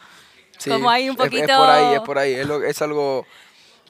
como 0.66 0.90
hay 0.90 1.08
un 1.08 1.16
poquito... 1.16 1.44
Es, 1.44 1.56
por 1.56 1.70
ahí, 1.70 1.94
es 1.94 2.00
por 2.00 2.18
ahí, 2.18 2.34
es, 2.66 2.82
algo, 2.82 3.26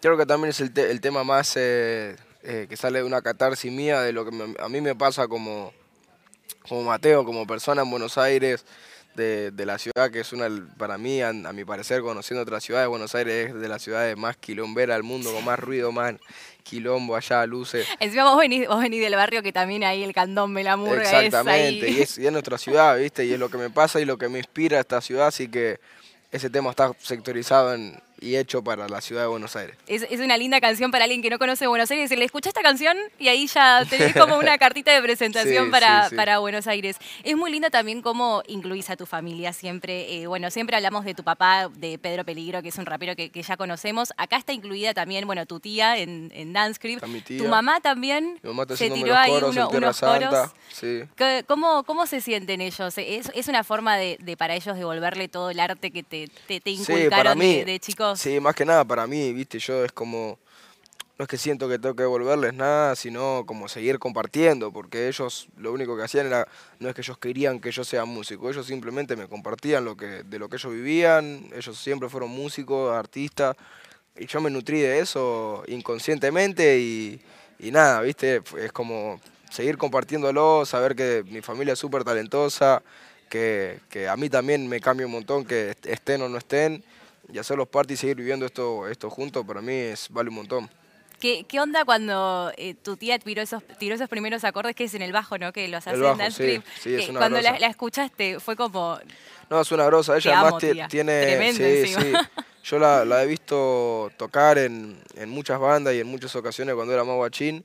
creo 0.01 0.17
que 0.17 0.27
también 0.27 0.51
es 0.51 0.61
el, 0.61 0.73
el 0.77 1.01
tema 1.01 1.25
más 1.25 1.57
eh, 1.57 2.17
eh, 2.43 2.67
que 2.69 2.77
sale 2.77 2.99
de 2.99 3.05
una 3.05 3.23
catarsis 3.23 3.71
mía, 3.71 4.01
de 4.01 4.13
lo 4.13 4.25
que 4.25 4.55
a 4.59 4.69
mí 4.69 4.81
me 4.81 4.97
pasa 4.97 5.29
como 5.29 5.73
como 6.69 6.83
Mateo, 6.83 7.25
como 7.25 7.47
persona 7.47 7.83
en 7.83 7.91
Buenos 7.91 8.19
Aires, 8.19 8.65
de, 9.15 9.67
la 9.67 9.79
ciudad, 9.79 10.11
que 10.11 10.21
es 10.21 10.33
una, 10.33 10.49
para 10.79 10.97
mí, 10.97 11.21
a, 11.21 11.33
mi 11.33 11.65
parecer, 11.65 12.01
conociendo 12.01 12.43
otras 12.43 12.65
ciudades, 12.65 12.89
Buenos 12.89 13.15
Aires 13.15 13.51
es 13.51 13.55
de 13.55 13.69
las 13.69 13.83
ciudades 13.83 14.17
más 14.17 14.37
quilomberas 14.37 14.97
del 14.97 15.03
mundo, 15.03 15.33
con 15.33 15.45
más 15.45 15.59
ruido, 15.59 15.93
más 15.93 16.15
quilombo 16.63 17.15
allá, 17.15 17.45
luces. 17.47 17.87
Encima 18.01 18.25
vos 18.25 18.39
venís, 18.39 18.67
vos 18.67 18.81
venís 18.81 19.03
del 19.03 19.15
barrio 19.15 19.43
que 19.43 19.53
también 19.53 19.85
ahí 19.85 20.03
el 20.03 20.13
candombe, 20.15 20.65
la 20.65 20.77
murga 20.77 21.03
Exactamente, 21.03 21.89
es 21.89 21.97
Y, 21.97 22.01
es, 22.01 22.19
y 22.19 22.27
es 22.27 22.33
nuestra 22.33 22.59
ciudad, 22.59 22.99
¿viste? 22.99 23.25
Y 23.25 23.33
es 23.33 23.39
lo 23.39 23.51
que 23.51 23.59
me 23.59 23.71
pasa 23.71 24.01
y 24.01 24.05
lo 24.05 24.17
que 24.17 24.29
me 24.29 24.39
inspira 24.39 24.81
esta 24.81 25.01
ciudad, 25.01 25.27
así 25.27 25.49
que 25.49 25.79
ese 26.31 26.49
tema 26.49 26.71
está 26.71 26.93
sectorizado 26.99 27.75
en, 27.75 28.01
y 28.23 28.37
hecho 28.37 28.63
para 28.63 28.89
la 28.89 29.01
ciudad 29.01 29.23
de 29.23 29.29
Buenos 29.29 29.57
Aires. 29.57 29.77
Es, 29.87 30.07
una 30.21 30.37
linda 30.37 30.61
canción 30.61 30.91
para 30.91 31.05
alguien 31.05 31.21
que 31.21 31.31
no 31.31 31.39
conoce 31.39 31.67
Buenos 31.67 31.91
Aires. 31.91 32.11
Le 32.11 32.25
escucha 32.25 32.49
esta 32.49 32.63
canción 32.63 32.97
y 33.19 33.29
ahí 33.29 33.47
ya 33.49 33.85
tenés 33.91 34.15
como 34.15 34.39
una 34.39 34.57
cartita 34.59 34.93
de 34.93 35.03
presentación 35.03 35.71
para, 35.71 36.09
para 36.15 36.39
Buenos 36.39 36.67
Aires. 36.67 36.97
Es 37.25 37.37
muy 37.37 37.51
linda 37.51 37.71
también 37.71 38.01
cómo 38.01 38.43
incluís 38.47 38.89
a 38.91 38.97
tu 38.97 39.07
familia 39.07 39.53
siempre. 39.53 40.15
Eh, 40.15 40.27
bueno, 40.27 40.51
siempre 40.51 40.77
hablamos 40.77 41.05
de 41.05 41.15
tu 41.15 41.25
papá, 41.25 41.69
de 41.75 41.99
Pedro 41.99 42.25
Peligro, 42.25 42.63
que 42.63 42.69
es 42.69 42.79
un 42.79 42.87
rapero 42.87 43.17
que, 43.17 43.31
ya 43.43 43.57
conocemos. 43.57 44.13
Acá 44.17 44.37
está 44.37 44.53
incluida 44.53 44.95
también, 44.95 45.27
bueno, 45.27 45.45
tu 45.47 45.59
tía 45.59 45.99
en, 45.99 46.31
en 46.33 46.53
Dance 46.53 46.79
Tu 46.79 47.49
mamá 47.49 47.81
también 47.81 48.39
se 48.77 48.91
tiró 48.91 49.17
ahí 49.17 49.33
unos 49.33 50.01
coros. 50.01 50.55
¿Cómo, 51.49 51.83
¿Cómo 51.83 52.07
se 52.07 52.21
sienten 52.21 52.61
ellos? 52.61 52.97
¿Es, 52.99 53.33
es 53.35 53.49
una 53.49 53.65
forma 53.65 53.97
de, 53.97 54.37
para 54.39 54.55
ellos 54.55 54.77
devolverle 54.77 55.27
todo 55.29 55.51
el 55.51 55.59
arte 55.59 55.91
que 55.91 56.05
te, 56.05 56.29
te, 56.29 56.71
inculcaron 56.71 57.39
de, 57.39 57.65
de 57.65 57.81
chicos? 57.81 58.12
Sí, 58.17 58.41
más 58.41 58.55
que 58.55 58.65
nada 58.65 58.85
para 58.85 59.07
mí, 59.07 59.33
viste, 59.33 59.59
yo 59.59 59.85
es 59.85 59.93
como, 59.93 60.39
no 61.19 61.25
es 61.25 61.29
que 61.29 61.39
siento 61.39 61.69
que 61.69 61.79
tengo 61.79 61.95
que 61.95 62.03
devolverles 62.03 62.55
nada, 62.55 62.97
sino 62.97 63.45
como 63.47 63.69
seguir 63.69 63.99
compartiendo, 63.99 64.73
porque 64.73 65.09
ellos 65.09 65.49
lo 65.57 65.73
único 65.73 65.97
que 65.97 66.03
hacían 66.03 66.27
era, 66.27 66.47
no 66.79 66.89
es 66.89 66.95
que 66.95 67.01
ellos 67.01 67.19
querían 67.19 67.61
que 67.61 67.71
yo 67.71 67.85
sea 67.85 68.05
músico, 68.05 68.51
ellos 68.51 68.67
simplemente 68.67 69.17
me 69.17 69.29
compartían 69.29 69.85
lo 69.85 69.97
que, 69.97 70.25
de 70.25 70.39
lo 70.39 70.49
que 70.49 70.57
ellos 70.57 70.73
vivían, 70.73 71.49
ellos 71.55 71.79
siempre 71.79 72.09
fueron 72.09 72.31
músicos, 72.31 72.95
artistas, 72.95 73.57
y 74.17 74.27
yo 74.27 74.41
me 74.41 74.51
nutrí 74.51 74.81
de 74.81 74.99
eso 74.99 75.63
inconscientemente 75.69 76.79
y, 76.79 77.21
y 77.59 77.71
nada, 77.71 78.01
viste, 78.03 78.43
es 78.59 78.73
como 78.73 79.21
seguir 79.51 79.79
compartiéndolo, 79.79 80.67
saber 80.67 80.97
que 80.97 81.25
mi 81.29 81.41
familia 81.41 81.75
es 81.75 81.79
súper 81.79 82.05
talentosa, 82.05 82.83
que, 83.29 83.81
que 83.89 84.09
a 84.09 84.17
mí 84.17 84.29
también 84.29 84.69
me 84.69 84.81
cambia 84.81 85.07
un 85.07 85.13
montón 85.13 85.45
que 85.45 85.75
estén 85.85 86.21
o 86.23 86.29
no 86.29 86.37
estén 86.37 86.85
y 87.31 87.39
hacerlos 87.39 87.69
parte 87.69 87.95
y 87.95 87.97
seguir 87.97 88.17
viviendo 88.17 88.47
esto, 88.47 88.89
esto 88.89 89.11
juntos, 89.11 89.45
para 89.47 89.61
mí 89.61 89.73
es, 89.75 90.09
vale 90.11 90.29
un 90.31 90.37
montón. 90.37 90.71
¿Qué, 91.21 91.45
qué 91.49 91.61
onda 91.61 91.85
cuando 91.85 92.51
eh, 92.57 92.75
tu 92.75 92.97
tía 92.97 93.17
tiró 93.19 93.43
esos, 93.43 93.63
tiró 93.79 93.95
esos 93.95 94.09
primeros 94.09 94.43
acordes 94.43 94.75
que 94.75 94.85
es 94.85 94.95
en 94.95 95.03
el 95.03 95.13
bajo, 95.13 95.39
¿no? 95.39 95.53
Que 95.53 95.69
los 95.69 95.87
hace 95.87 95.97
bajo, 95.97 96.13
en 96.15 96.19
Dance 96.19 96.57
sí, 96.57 96.63
sí, 96.81 96.95
es 96.97 97.09
una 97.09 97.21
cuando 97.21 97.41
la, 97.41 97.61
la 97.61 97.69
escuchaste 97.69 98.41
fue 98.41 98.57
como... 98.57 98.99
No, 99.49 99.61
es 99.61 99.71
una 99.71 99.85
grosa. 99.85 100.17
Ella 100.17 100.33
además 100.33 100.49
amo, 100.49 100.59
ti- 100.59 100.73
tía. 100.73 100.89
tiene. 100.89 101.23
Tremenda 101.23 101.57
sí, 101.59 101.93
encima. 101.93 102.01
sí. 102.01 102.41
Yo 102.65 102.79
la, 102.81 103.05
la 103.05 103.23
he 103.23 103.27
visto 103.27 104.11
tocar 104.17 104.59
en, 104.59 105.01
en 105.15 105.29
muchas 105.29 105.61
bandas 105.61 105.95
y 105.95 106.01
en 106.01 106.07
muchas 106.09 106.35
ocasiones 106.35 106.75
cuando 106.75 106.93
era 106.93 107.05
más 107.05 107.15
guachín. 107.15 107.65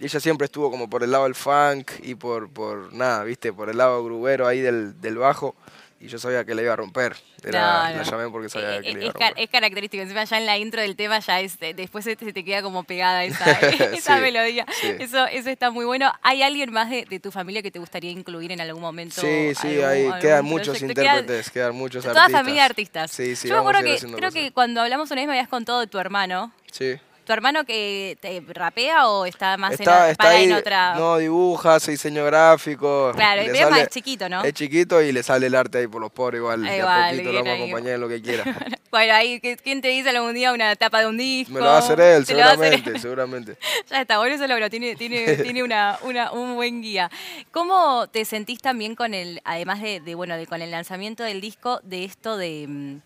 Y 0.00 0.04
ella 0.06 0.20
siempre 0.20 0.46
estuvo 0.46 0.70
como 0.70 0.88
por 0.88 1.02
el 1.02 1.10
lado 1.10 1.24
del 1.24 1.34
funk 1.34 1.90
y 2.02 2.14
por, 2.14 2.48
por 2.48 2.92
nada, 2.94 3.22
viste, 3.24 3.52
por 3.52 3.68
el 3.68 3.76
lado 3.76 4.02
grubero 4.04 4.46
ahí 4.46 4.60
del, 4.60 5.00
del 5.00 5.18
bajo. 5.18 5.54
Y 6.00 6.08
yo 6.08 6.18
sabía 6.18 6.44
que 6.44 6.54
le 6.54 6.62
iba 6.62 6.72
a 6.72 6.76
romper. 6.76 7.16
Era, 7.42 7.90
No, 7.90 7.96
La 7.98 8.02
llamé 8.02 8.28
porque 8.30 8.48
sabía 8.50 8.76
Eh, 8.76 8.82
que 8.82 8.92
le 8.92 9.00
eh, 9.00 9.02
iba 9.04 9.10
a 9.10 9.12
romper. 9.12 9.34
es 9.42 9.48
característico. 9.48 10.02
Encima 10.02 10.24
ya 10.24 10.36
en 10.38 10.44
la 10.44 10.58
intro 10.58 10.82
del 10.82 10.96
tema 10.96 11.18
ya 11.20 11.40
es, 11.40 11.56
eh, 11.62 11.72
después 11.72 12.04
se 12.04 12.14
te, 12.16 12.44
queda 12.44 12.60
como 12.62 12.84
pegada 12.84 13.24
esa, 13.24 13.50
esa 13.52 14.16
Sí, 14.16 14.20
melodía. 14.22 14.66
sí. 14.80 14.88
Eso, 14.98 15.24
eso 15.26 15.48
está 15.48 15.70
muy 15.70 15.84
bueno. 15.86 16.12
¿Hay 16.22 16.42
alguien 16.42 16.72
más 16.72 16.90
de, 16.90 17.06
de 17.06 17.20
tu 17.20 17.30
familia 17.30 17.62
que 17.62 17.70
te 17.70 17.78
gustaría 17.78 18.10
incluir 18.10 18.52
en 18.52 18.60
algún 18.60 18.82
momento? 18.82 19.20
Sí, 19.20 19.54
sí, 19.54 19.80
algún- 19.80 19.84
algún 20.12 20.20
quedan 20.20 20.44
muchos? 20.44 20.78
Quedan- 20.78 20.90
intérpretes, 20.90 21.50
quedan 21.50 21.74
muchos 21.74 22.02
Toda 22.04 22.20
artistas. 22.24 22.40
familia 22.40 22.62
de 22.62 22.66
artistas. 22.66 23.10
Sí, 23.10 23.34
sí, 23.36 23.48
Yo 23.48 23.54
me 23.54 23.60
acuerdo 23.60 23.80
que 23.82 23.96
creo 23.98 24.10
cosas. 24.16 24.34
que 24.34 24.52
cuando 24.52 24.82
hablamos 24.82 25.10
una 25.10 25.20
vez 25.22 25.26
me 25.28 25.32
habías 25.34 25.48
contado 25.48 25.80
de 25.80 25.86
tu 25.86 25.98
hermano. 25.98 26.52
Sí. 26.70 26.96
¿Tu 27.24 27.32
hermano 27.32 27.64
que 27.64 28.18
te 28.20 28.42
rapea 28.52 29.08
o 29.08 29.24
está 29.24 29.56
más 29.56 29.72
Está, 29.72 30.06
en, 30.06 30.10
está 30.12 30.28
ahí, 30.28 30.44
en 30.44 30.52
otra? 30.52 30.94
no, 30.94 31.16
dibuja, 31.16 31.76
hace 31.76 31.92
diseño 31.92 32.24
gráfico. 32.26 33.12
Claro, 33.14 33.42
pero 33.50 33.76
es 33.76 33.88
chiquito, 33.88 34.28
¿no? 34.28 34.44
Es 34.44 34.52
chiquito 34.52 35.00
y 35.00 35.10
le 35.10 35.22
sale 35.22 35.46
el 35.46 35.54
arte 35.54 35.78
ahí 35.78 35.86
por 35.86 36.02
los 36.02 36.12
pobres 36.12 36.40
igual. 36.40 36.62
de 36.62 36.82
a 36.82 37.08
poquito 37.10 37.32
lo 37.32 37.38
vamos 37.42 37.48
a 37.48 37.54
acompañar 37.54 37.94
en 37.94 38.00
lo 38.00 38.08
que 38.08 38.20
quiera. 38.22 38.44
Bueno, 38.94 39.12
ahí, 39.12 39.40
¿qué- 39.40 39.56
¿quién 39.56 39.82
te 39.82 39.88
dice 39.88 40.10
algún 40.10 40.34
día 40.34 40.52
una 40.52 40.76
tapa 40.76 41.00
de 41.00 41.08
un 41.08 41.16
disco? 41.16 41.52
Me 41.52 41.58
lo 41.58 41.66
va 41.66 41.74
a 41.74 41.78
hacer 41.78 41.98
él, 41.98 42.22
hacer 42.22 42.26
seguramente, 42.36 42.90
él. 42.90 43.00
seguramente. 43.00 43.56
Ya 43.90 44.02
está, 44.02 44.18
bueno, 44.18 44.36
eso 44.36 44.46
logró, 44.46 44.70
tiene, 44.70 44.94
tiene, 44.94 45.34
tiene 45.42 45.64
una, 45.64 45.98
una- 46.02 46.30
un 46.30 46.54
buen 46.54 46.80
guía. 46.80 47.10
¿Cómo 47.50 48.06
te 48.06 48.24
sentís 48.24 48.60
también 48.60 48.94
con 48.94 49.12
el, 49.12 49.40
además 49.44 49.80
de, 49.82 49.98
de, 49.98 50.14
bueno, 50.14 50.36
de 50.36 50.46
con 50.46 50.62
el 50.62 50.70
lanzamiento 50.70 51.24
del 51.24 51.40
disco, 51.40 51.80
de 51.82 52.04
esto 52.04 52.36
de, 52.36 52.66
mm, 52.68 53.00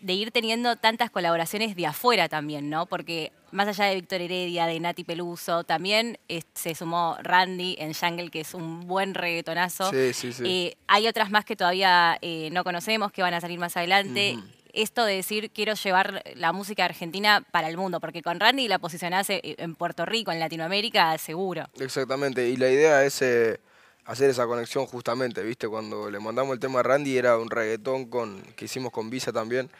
de 0.00 0.12
ir 0.14 0.32
teniendo 0.32 0.74
tantas 0.74 1.10
colaboraciones 1.10 1.76
de 1.76 1.86
afuera 1.86 2.28
también, 2.28 2.68
¿no? 2.68 2.86
Porque 2.86 3.30
más 3.52 3.68
allá 3.68 3.86
de 3.86 3.96
Víctor 3.96 4.20
Heredia, 4.20 4.66
de 4.66 4.78
Nati 4.80 5.04
Peluso, 5.04 5.64
también 5.64 6.18
eh, 6.28 6.42
se 6.54 6.74
sumó 6.74 7.16
Randy 7.22 7.76
en 7.78 7.94
Jungle, 7.94 8.30
que 8.30 8.40
es 8.40 8.54
un 8.54 8.86
buen 8.86 9.14
reggaetonazo. 9.14 9.90
Sí, 9.90 10.12
sí, 10.12 10.32
sí. 10.32 10.42
Eh, 10.46 10.76
hay 10.86 11.08
otras 11.08 11.30
más 11.30 11.44
que 11.44 11.56
todavía 11.56 12.18
eh, 12.22 12.50
no 12.52 12.64
conocemos, 12.64 13.12
que 13.12 13.22
van 13.22 13.34
a 13.34 13.40
salir 13.40 13.58
más 13.58 13.76
adelante. 13.76 14.38
Esto 14.72 15.04
de 15.04 15.16
decir, 15.16 15.50
quiero 15.50 15.74
llevar 15.74 16.22
la 16.36 16.52
música 16.52 16.84
argentina 16.84 17.44
para 17.50 17.68
el 17.68 17.76
mundo, 17.76 17.98
porque 17.98 18.22
con 18.22 18.38
Randy 18.38 18.68
la 18.68 18.78
posicionás 18.78 19.26
en 19.28 19.74
Puerto 19.74 20.06
Rico, 20.06 20.30
en 20.30 20.38
Latinoamérica, 20.38 21.18
seguro. 21.18 21.68
Exactamente, 21.80 22.48
y 22.48 22.56
la 22.56 22.70
idea 22.70 23.04
es 23.04 23.20
eh, 23.22 23.58
hacer 24.04 24.30
esa 24.30 24.46
conexión 24.46 24.86
justamente, 24.86 25.42
¿viste? 25.42 25.68
Cuando 25.68 26.10
le 26.10 26.20
mandamos 26.20 26.54
el 26.54 26.60
tema 26.60 26.80
a 26.80 26.82
Randy 26.82 27.16
era 27.16 27.36
un 27.38 27.50
reggaetón 27.50 28.06
con, 28.06 28.42
que 28.56 28.66
hicimos 28.66 28.92
con 28.92 29.10
Visa 29.10 29.32
también. 29.32 29.70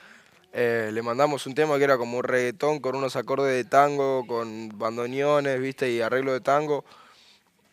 Eh, 0.53 0.91
le 0.93 1.03
mandamos 1.03 1.47
un 1.47 1.55
tema 1.55 1.79
que 1.79 1.85
era 1.85 1.97
como 1.97 2.19
un 2.19 2.25
reggaetón 2.25 2.81
con 2.81 2.97
unos 2.97 3.15
acordes 3.17 3.53
de 3.55 3.65
tango, 3.65 4.27
con 4.27 4.71
bandoneones, 4.77 5.61
¿viste? 5.61 5.91
Y 5.93 6.01
arreglo 6.01 6.33
de 6.33 6.41
tango. 6.41 6.85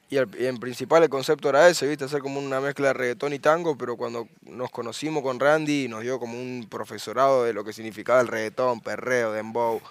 Y, 0.09 0.17
el- 0.17 0.29
y 0.39 0.45
en 0.45 0.57
principal 0.59 1.03
el 1.03 1.09
concepto 1.09 1.49
era 1.49 1.67
ese, 1.67 1.87
¿viste? 1.87 2.05
Hacer 2.05 2.21
como 2.21 2.39
una 2.39 2.61
mezcla 2.61 2.87
de 2.87 2.93
reggaetón 2.93 3.33
y 3.33 3.39
tango, 3.39 3.77
pero 3.77 3.97
cuando 3.97 4.27
nos 4.43 4.69
conocimos 4.69 5.23
con 5.23 5.39
Randy 5.39 5.87
nos 5.87 6.01
dio 6.01 6.19
como 6.19 6.39
un 6.39 6.67
profesorado 6.69 7.43
de 7.43 7.51
lo 7.53 7.63
que 7.65 7.73
significaba 7.73 8.21
el 8.21 8.27
reggaetón, 8.27 8.79
perreo, 8.79 9.31
dembow 9.33 9.81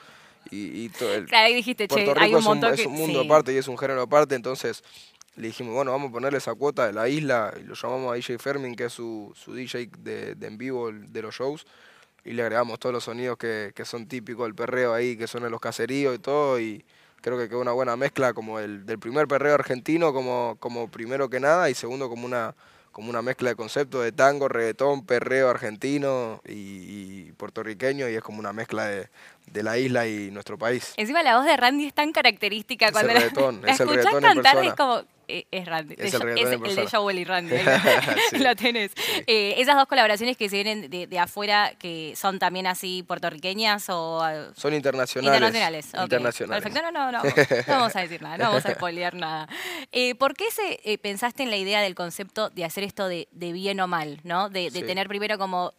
y, 0.51 0.85
y 0.85 0.89
todo 0.91 1.13
el, 1.13 1.27
Claro, 1.27 1.47
ahí 1.49 1.55
dijiste, 1.55 1.89
che, 1.89 1.95
Puerto 2.05 2.15
hay 2.21 2.29
Rico 2.35 2.39
un 2.39 2.43
es 2.43 2.47
un, 2.65 2.65
es 2.73 2.81
que... 2.81 2.87
un 2.87 2.95
mundo 2.95 3.21
sí. 3.21 3.27
aparte 3.27 3.53
y 3.53 3.57
es 3.57 3.69
un 3.69 3.77
género 3.77 4.01
aparte, 4.03 4.37
entonces 4.37 4.83
le 5.35 5.49
dijimos, 5.49 5.75
bueno, 5.75 5.91
vamos 5.91 6.09
a 6.09 6.13
ponerle 6.13 6.39
esa 6.39 6.55
cuota 6.55 6.87
de 6.87 6.95
la 6.95 7.09
isla 7.11 7.53
y 7.61 7.65
lo 7.65 7.75
llamamos 7.75 8.11
a 8.13 8.15
DJ 8.15 8.39
Fermin, 8.39 8.75
que 8.75 8.85
es 8.87 8.93
su, 8.95 9.33
su 9.35 9.53
DJ 9.55 9.91
de, 9.99 10.35
de 10.35 10.47
en 10.47 10.57
vivo 10.57 10.91
de 10.93 11.21
los 11.21 11.35
shows, 11.35 11.67
y 12.27 12.33
le 12.33 12.43
agregamos 12.43 12.79
todos 12.79 12.93
los 12.93 13.05
sonidos 13.05 13.39
que, 13.39 13.73
que 13.75 13.85
son 13.85 14.07
típicos 14.09 14.47
del 14.47 14.55
perreo 14.55 14.93
ahí, 14.93 15.17
que 15.17 15.29
son 15.29 15.45
en 15.45 15.51
los 15.53 15.61
caseríos 15.61 16.15
y 16.17 16.19
todo, 16.19 16.59
y 16.59 16.85
creo 17.23 17.39
que 17.39 17.49
quedó 17.49 17.61
una 17.61 17.73
buena 17.73 17.97
mezcla 17.97 18.33
como 18.35 18.59
el 18.59 18.85
del 18.85 18.99
primer 18.99 19.29
perreo 19.29 19.55
argentino 19.55 20.13
como, 20.13 20.57
como 20.59 20.91
primero 20.91 21.31
que 21.31 21.41
nada, 21.41 21.71
y 21.71 21.75
segundo 21.75 22.09
como 22.09 22.27
una 22.27 22.55
como 22.91 23.11
una 23.11 23.21
mezcla 23.21 23.51
de 23.51 23.57
conceptos 23.57 24.03
de 24.03 24.11
tango, 24.11 24.49
reggaetón, 24.49 25.05
perreo 25.05 25.51
argentino 25.51 26.41
y, 26.47 27.27
y 27.27 27.33
puertorriqueño, 27.37 28.09
y 28.09 28.15
es 28.15 28.23
como 28.23 28.39
una 28.39 28.55
mezcla 28.55 28.87
de, 28.87 29.11
de 29.53 29.63
la 29.63 29.77
isla 29.77 30.07
y 30.07 30.31
nuestro 30.31 30.57
país. 30.57 30.95
Encima 30.97 31.23
la 31.23 31.37
voz 31.37 31.45
de 31.45 31.59
Randy 31.59 31.85
es 31.85 31.93
tan 31.93 32.13
característica. 32.13 32.87
Es 32.87 32.93
Cuando 32.93 33.13
el 33.13 33.19
reggaetón, 33.19 33.61
la 33.67 33.73
es 33.73 33.81
el 33.81 33.89
reggaetón 33.91 34.25
en 34.25 34.35
cantar 34.35 34.65
es 34.65 34.75
como... 34.75 35.03
eh, 35.29 35.47
es 35.51 35.67
Randy. 35.67 35.95
Es 35.99 36.15
el 36.15 36.21
de. 36.21 36.87
Joel 36.91 37.19
y 37.19 37.25
Randy. 37.25 37.55
Sí. 38.31 38.39
Lo 38.39 38.55
tenés. 38.57 38.93
Eh, 39.27 39.55
esas 39.59 39.77
dos 39.77 39.87
colaboraciones 39.87 40.37
que 40.37 40.49
se 40.49 40.57
vienen 40.63 40.91
de, 40.91 41.07
de 41.07 41.19
afuera, 41.19 41.73
que 41.79 42.15
son 42.17 42.39
también 42.39 42.67
así 42.67 43.03
puertorriqueñas 43.03 43.89
o... 43.91 44.27
eh, 44.29 44.49
Son 44.57 44.73
internacionales. 44.75 45.87
Internacionales. 45.93 46.63
Perfecto, 46.63 46.81
no, 46.83 46.91
no, 46.93 47.13
no, 47.13 47.23
no 47.23 47.33
vamos 47.69 47.97
a 47.97 48.01
decir 48.01 48.23
nada, 48.23 48.39
no 48.39 48.45
vamos 48.45 48.67
a 48.67 48.75
spoilear 48.75 49.15
nada. 49.15 49.49
Eh, 49.93 50.15
¿Por 50.15 50.35
qué 50.35 50.51
se, 50.51 50.81
eh, 50.85 50.99
pensaste 50.99 51.43
en 51.43 51.51
la 51.51 51.57
idea 51.57 51.81
del 51.81 51.95
concepto 51.95 52.51
de 52.51 52.65
hacer 52.65 52.85
esto 52.85 53.09
de, 53.09 53.29
de 53.33 53.53
bien 53.53 53.81
o 53.81 53.87
mal, 53.87 54.21
¿no? 54.25 54.49
De, 54.49 54.71
de 54.71 54.81
Sí. 54.81 54.87
tener 54.87 55.09
primero 55.09 55.39
como 55.39 55.73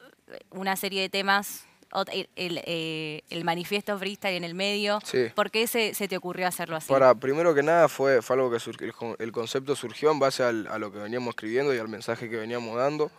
una 0.52 0.76
serie 0.76 1.02
de 1.02 1.10
temas, 1.10 1.66
el, 2.12 2.30
el, 2.36 2.62
eh, 2.66 3.22
el 3.30 3.44
manifiesto 3.44 3.98
freestyle 3.98 4.36
en 4.36 4.44
el 4.44 4.54
medio. 4.54 5.00
Sí. 5.04 5.28
¿Por 5.36 5.50
qué 5.52 5.68
se, 5.68 5.94
se 5.94 6.08
te 6.08 6.18
ocurrió 6.18 6.48
hacerlo 6.48 6.76
así? 6.76 6.88
Para, 6.90 7.16
primero 7.16 7.54
que 7.56 7.64
nada 7.64 7.88
fue, 7.88 8.22
fue 8.22 8.36
algo 8.36 8.52
que 8.52 8.60
sur- 8.60 8.76
el, 8.82 8.94
el 9.20 9.32
concepto 9.32 9.76
surgió 9.76 10.12
en 10.12 10.20
base 10.20 10.44
al- 10.44 10.68
a 10.68 10.78
lo 10.78 10.92
que 10.92 11.00
veníamos 11.00 11.30
escribiendo 11.30 11.74
y 11.74 11.78
al 11.78 11.88
mensaje 11.88 12.30
que 12.30 12.38
veníamos 12.38 12.76
dando. 12.78 13.10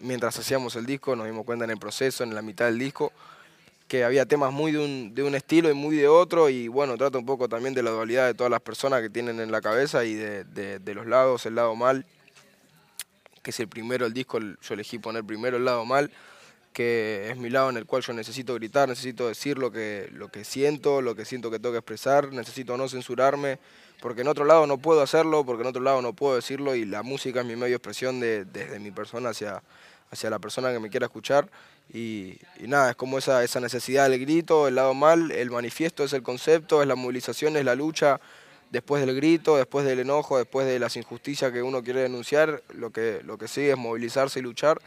Mientras 0.00 0.38
hacíamos 0.38 0.76
el 0.76 0.86
disco 0.86 1.16
nos 1.16 1.26
dimos 1.26 1.44
cuenta 1.44 1.64
en 1.64 1.70
el 1.70 1.78
proceso, 1.78 2.24
en 2.24 2.34
la 2.34 2.42
mitad 2.42 2.66
del 2.66 2.78
disco, 2.78 3.12
que 3.88 4.02
había 4.04 4.26
temas 4.26 4.52
muy 4.52 4.72
de 4.72 4.78
un, 4.78 5.14
de 5.14 5.22
un 5.22 5.34
estilo 5.34 5.70
y 5.70 5.74
muy 5.74 5.96
de 5.96 6.08
otro 6.08 6.48
y 6.48 6.68
bueno, 6.68 6.96
trata 6.96 7.18
un 7.18 7.26
poco 7.26 7.48
también 7.48 7.74
de 7.74 7.82
la 7.82 7.90
dualidad 7.90 8.26
de 8.26 8.34
todas 8.34 8.50
las 8.50 8.60
personas 8.60 9.02
que 9.02 9.10
tienen 9.10 9.40
en 9.40 9.52
la 9.52 9.60
cabeza 9.60 10.04
y 10.04 10.14
de, 10.14 10.44
de- 10.44 10.78
de 10.78 10.94
los 10.94 11.06
lados, 11.06 11.46
el 11.46 11.54
lado 11.54 11.74
mal, 11.76 12.04
que 13.42 13.50
es 13.50 13.60
el 13.60 13.68
primero, 13.68 14.06
el 14.06 14.14
disco, 14.14 14.38
yo 14.40 14.74
elegí 14.74 14.98
poner 14.98 15.22
primero 15.24 15.56
el 15.58 15.64
lado 15.66 15.84
mal, 15.84 16.10
que 16.74 17.30
es 17.30 17.38
mi 17.38 17.48
lado 17.48 17.70
en 17.70 17.78
el 17.78 17.86
cual 17.86 18.02
yo 18.02 18.12
necesito 18.12 18.52
gritar, 18.54 18.88
necesito 18.88 19.28
decir 19.28 19.56
lo 19.56 19.70
que, 19.70 20.10
lo 20.12 20.28
que 20.28 20.44
siento, 20.44 21.00
lo 21.00 21.14
que 21.14 21.24
siento 21.24 21.50
que 21.50 21.58
tengo 21.58 21.72
que 21.72 21.78
expresar, 21.78 22.32
necesito 22.32 22.76
no 22.76 22.88
censurarme, 22.88 23.58
porque 24.02 24.20
en 24.22 24.28
otro 24.28 24.44
lado 24.44 24.66
no 24.66 24.76
puedo 24.76 25.00
hacerlo, 25.00 25.44
porque 25.46 25.62
en 25.62 25.68
otro 25.68 25.80
lado 25.82 26.02
no 26.02 26.12
puedo 26.12 26.34
decirlo 26.34 26.74
y 26.74 26.84
la 26.84 27.02
música 27.02 27.40
es 27.40 27.46
mi 27.46 27.54
medio 27.54 27.68
de 27.68 27.76
expresión 27.76 28.18
de- 28.20 28.44
desde 28.44 28.78
mi 28.80 28.90
persona 28.90 29.30
hacia, 29.30 29.62
hacia 30.10 30.28
la 30.28 30.38
persona 30.40 30.72
que 30.72 30.80
me 30.80 30.90
quiera 30.90 31.06
escuchar. 31.06 31.48
Y, 31.92 32.38
y 32.58 32.66
nada, 32.66 32.90
es 32.90 32.96
como 32.96 33.18
esa, 33.18 33.44
esa 33.44 33.60
necesidad 33.60 34.10
del 34.10 34.18
grito, 34.20 34.66
el 34.68 34.74
lado 34.74 34.94
mal, 34.94 35.30
el 35.30 35.50
manifiesto 35.50 36.02
es 36.02 36.12
el 36.12 36.22
concepto, 36.22 36.82
es 36.82 36.88
la 36.88 36.96
movilización, 36.96 37.56
es 37.56 37.64
la 37.64 37.74
lucha, 37.76 38.20
después 38.70 39.06
del 39.06 39.14
grito, 39.14 39.56
después 39.56 39.86
del 39.86 40.00
enojo, 40.00 40.38
después 40.38 40.66
de 40.66 40.78
las 40.80 40.96
injusticias 40.96 41.52
que 41.52 41.62
uno 41.62 41.84
quiere 41.84 42.00
denunciar, 42.00 42.62
lo 42.74 42.90
que, 42.90 43.20
lo 43.24 43.38
que 43.38 43.46
sigue 43.46 43.70
es 43.70 43.76
movilizarse 43.78 44.40
y 44.40 44.42
luchar. 44.42 44.80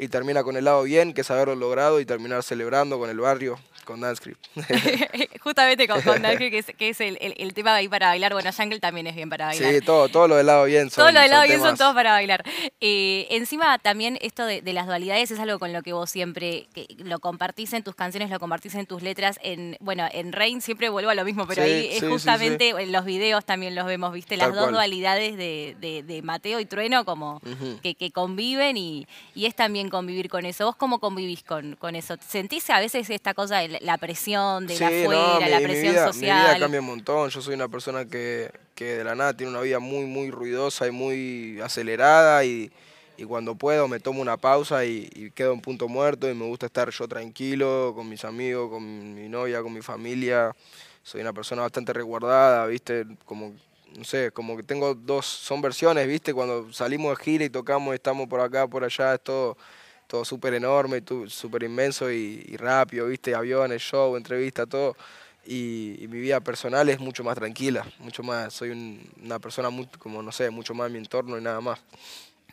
Y 0.00 0.08
termina 0.08 0.42
con 0.42 0.56
el 0.56 0.64
lado 0.64 0.82
bien, 0.84 1.12
que 1.12 1.20
es 1.20 1.30
haberlo 1.30 1.54
logrado, 1.54 2.00
y 2.00 2.06
terminar 2.06 2.42
celebrando 2.42 2.98
con 2.98 3.10
el 3.10 3.20
barrio, 3.20 3.58
con 3.84 4.00
Dance 4.00 4.22
Creep. 4.22 4.38
Justamente 5.40 5.88
con, 5.88 6.00
con 6.02 6.22
que 6.22 6.58
es, 6.58 6.66
que 6.78 6.88
es 6.90 7.00
el, 7.00 7.18
el- 7.20 7.34
el 7.38 7.54
tema 7.54 7.74
ahí 7.74 7.88
para 7.88 8.08
bailar. 8.08 8.32
Bueno, 8.32 8.50
Jungle 8.52 8.80
también 8.80 9.06
es 9.06 9.14
bien 9.14 9.28
para 9.28 9.46
bailar. 9.46 9.72
sí, 9.74 9.80
todo, 9.80 10.08
todo 10.08 10.28
lo 10.28 10.36
del 10.36 10.46
lado 10.46 10.64
bien 10.64 10.90
son 10.90 11.02
Todo 11.04 11.12
lo 11.12 11.20
del 11.20 11.30
lado 11.30 11.44
bien 11.46 11.60
son 11.60 11.76
todos 11.76 11.94
para 11.94 12.12
bailar. 12.12 12.44
Eh, 12.80 13.26
encima 13.30 13.78
también 13.78 14.18
esto 14.20 14.44
de, 14.46 14.62
de 14.62 14.72
las 14.72 14.86
dualidades 14.86 15.30
es 15.30 15.38
algo 15.38 15.58
con 15.58 15.72
lo 15.72 15.82
que 15.82 15.92
vos 15.92 16.08
siempre 16.10 16.66
que 16.74 16.86
lo 16.98 17.18
compartís 17.18 17.72
en 17.72 17.82
tus 17.82 17.94
canciones, 17.94 18.30
lo 18.30 18.38
compartís 18.40 18.74
en 18.76 18.86
tus 18.86 19.02
letras. 19.02 19.38
En, 19.42 19.76
bueno, 19.80 20.06
en 20.12 20.32
Rain 20.32 20.60
siempre 20.62 20.88
vuelvo 20.88 21.10
a 21.10 21.14
lo 21.14 21.24
mismo, 21.24 21.46
pero 21.46 21.62
Sí, 21.64 21.70
ahí 21.70 21.86
es 21.88 21.94
sí, 21.94 22.00
sí, 22.00 22.06
justamente 22.06 22.68
en 22.70 22.92
los 22.92 23.04
videos 23.04 23.44
también 23.44 23.74
los 23.74 23.86
vemos, 23.86 24.12
¿viste? 24.12 24.36
Las 24.36 24.46
Tal 24.48 24.54
dos 24.54 24.64
cual. 24.64 24.74
dualidades 24.74 25.36
de, 25.36 25.76
de- 25.80 26.02
de 26.02 26.22
Mateo 26.22 26.60
y 26.60 26.64
Trueno 26.64 27.04
como 27.04 27.40
que, 27.82 27.94
que 27.94 28.10
conviven 28.10 28.76
y, 28.76 29.06
y 29.34 29.46
es 29.46 29.54
también 29.54 29.89
convivir 29.90 30.28
con 30.30 30.46
eso. 30.46 30.64
¿Vos 30.66 30.76
cómo 30.76 30.98
convivís 31.00 31.42
con, 31.42 31.76
con 31.76 31.94
eso? 31.96 32.16
¿Sentís 32.26 32.70
a 32.70 32.80
veces 32.80 33.10
esta 33.10 33.34
cosa 33.34 33.58
de 33.58 33.78
la- 33.80 33.98
presión 33.98 34.66
de 34.66 34.78
la 34.78 34.88
Sí, 34.88 35.02
afuera, 35.02 35.20
no, 35.34 35.40
mi- 35.40 35.50
la 35.50 35.58
mi 35.58 35.64
presión 35.64 35.92
vida- 35.92 36.06
Mi 36.06 36.12
social? 36.12 36.40
vida 36.54 36.58
cambia 36.58 36.80
un 36.80 36.86
montón. 36.86 37.28
Yo 37.30 37.42
soy 37.42 37.54
una 37.54 37.68
persona 37.68 38.04
que, 38.06 38.50
que 38.74 38.84
de 38.96 39.04
la 39.04 39.14
nada 39.14 39.36
tiene 39.36 39.50
una 39.52 39.60
vida 39.60 39.78
muy, 39.78 40.06
muy 40.06 40.30
ruidosa 40.30 40.86
y 40.86 40.90
muy 40.90 41.60
acelerada 41.60 42.44
y, 42.44 42.70
y 43.18 43.24
cuando 43.24 43.54
puedo 43.54 43.86
me 43.88 44.00
tomo 44.00 44.22
una 44.22 44.36
pausa 44.38 44.84
y, 44.86 45.10
y 45.14 45.30
quedo 45.32 45.52
en 45.52 45.60
punto 45.60 45.88
muerto 45.88 46.30
y 46.30 46.34
me 46.34 46.46
gusta 46.46 46.66
estar 46.66 46.88
yo 46.90 47.06
tranquilo 47.06 47.92
con 47.94 48.08
mis 48.08 48.24
amigos, 48.24 48.70
con 48.70 49.14
mi 49.14 49.28
novia, 49.28 49.62
con 49.62 49.72
mi 49.72 49.82
familia. 49.82 50.54
Soy 51.02 51.20
una 51.20 51.32
persona 51.32 51.62
bastante 51.62 51.92
resguardada, 51.92 52.66
¿viste? 52.66 53.04
Como, 53.24 53.52
no 53.96 54.04
sé, 54.04 54.30
como 54.32 54.56
que 54.56 54.62
tengo 54.62 54.94
dos, 54.94 55.26
son 55.26 55.60
versiones, 55.60 56.06
¿viste? 56.06 56.32
Cuando 56.32 56.72
salimos 56.72 57.18
de 57.18 57.24
gira 57.24 57.44
y 57.44 57.50
tocamos, 57.50 57.94
estamos 57.94 58.28
por 58.28 58.40
acá, 58.40 58.66
por 58.68 58.84
allá, 58.84 59.14
es 59.14 59.20
todo 59.22 59.56
todo 60.10 60.24
súper 60.24 60.54
enorme, 60.54 61.02
súper 61.28 61.62
inmenso 61.62 62.10
y, 62.10 62.44
y 62.48 62.56
rápido, 62.56 63.06
viste, 63.06 63.32
aviones, 63.32 63.80
show, 63.80 64.16
entrevista, 64.16 64.66
todo. 64.66 64.96
y, 65.46 66.04
mi 66.08 66.18
vida 66.18 66.40
personal 66.40 66.88
es 66.88 66.98
mucho 66.98 67.22
más 67.22 67.36
tranquila, 67.36 67.86
mucho 68.00 68.22
más, 68.24 68.52
soy 68.52 68.70
un- 68.70 69.08
una 69.22 69.38
persona 69.38 69.70
muy, 69.70 69.86
como 69.86 70.20
no 70.20 70.32
sé, 70.32 70.50
mucho 70.50 70.74
más 70.74 70.88
en 70.88 70.92
mi 70.94 70.98
entorno 70.98 71.38
y 71.38 71.40
nada 71.40 71.60
más. 71.60 71.78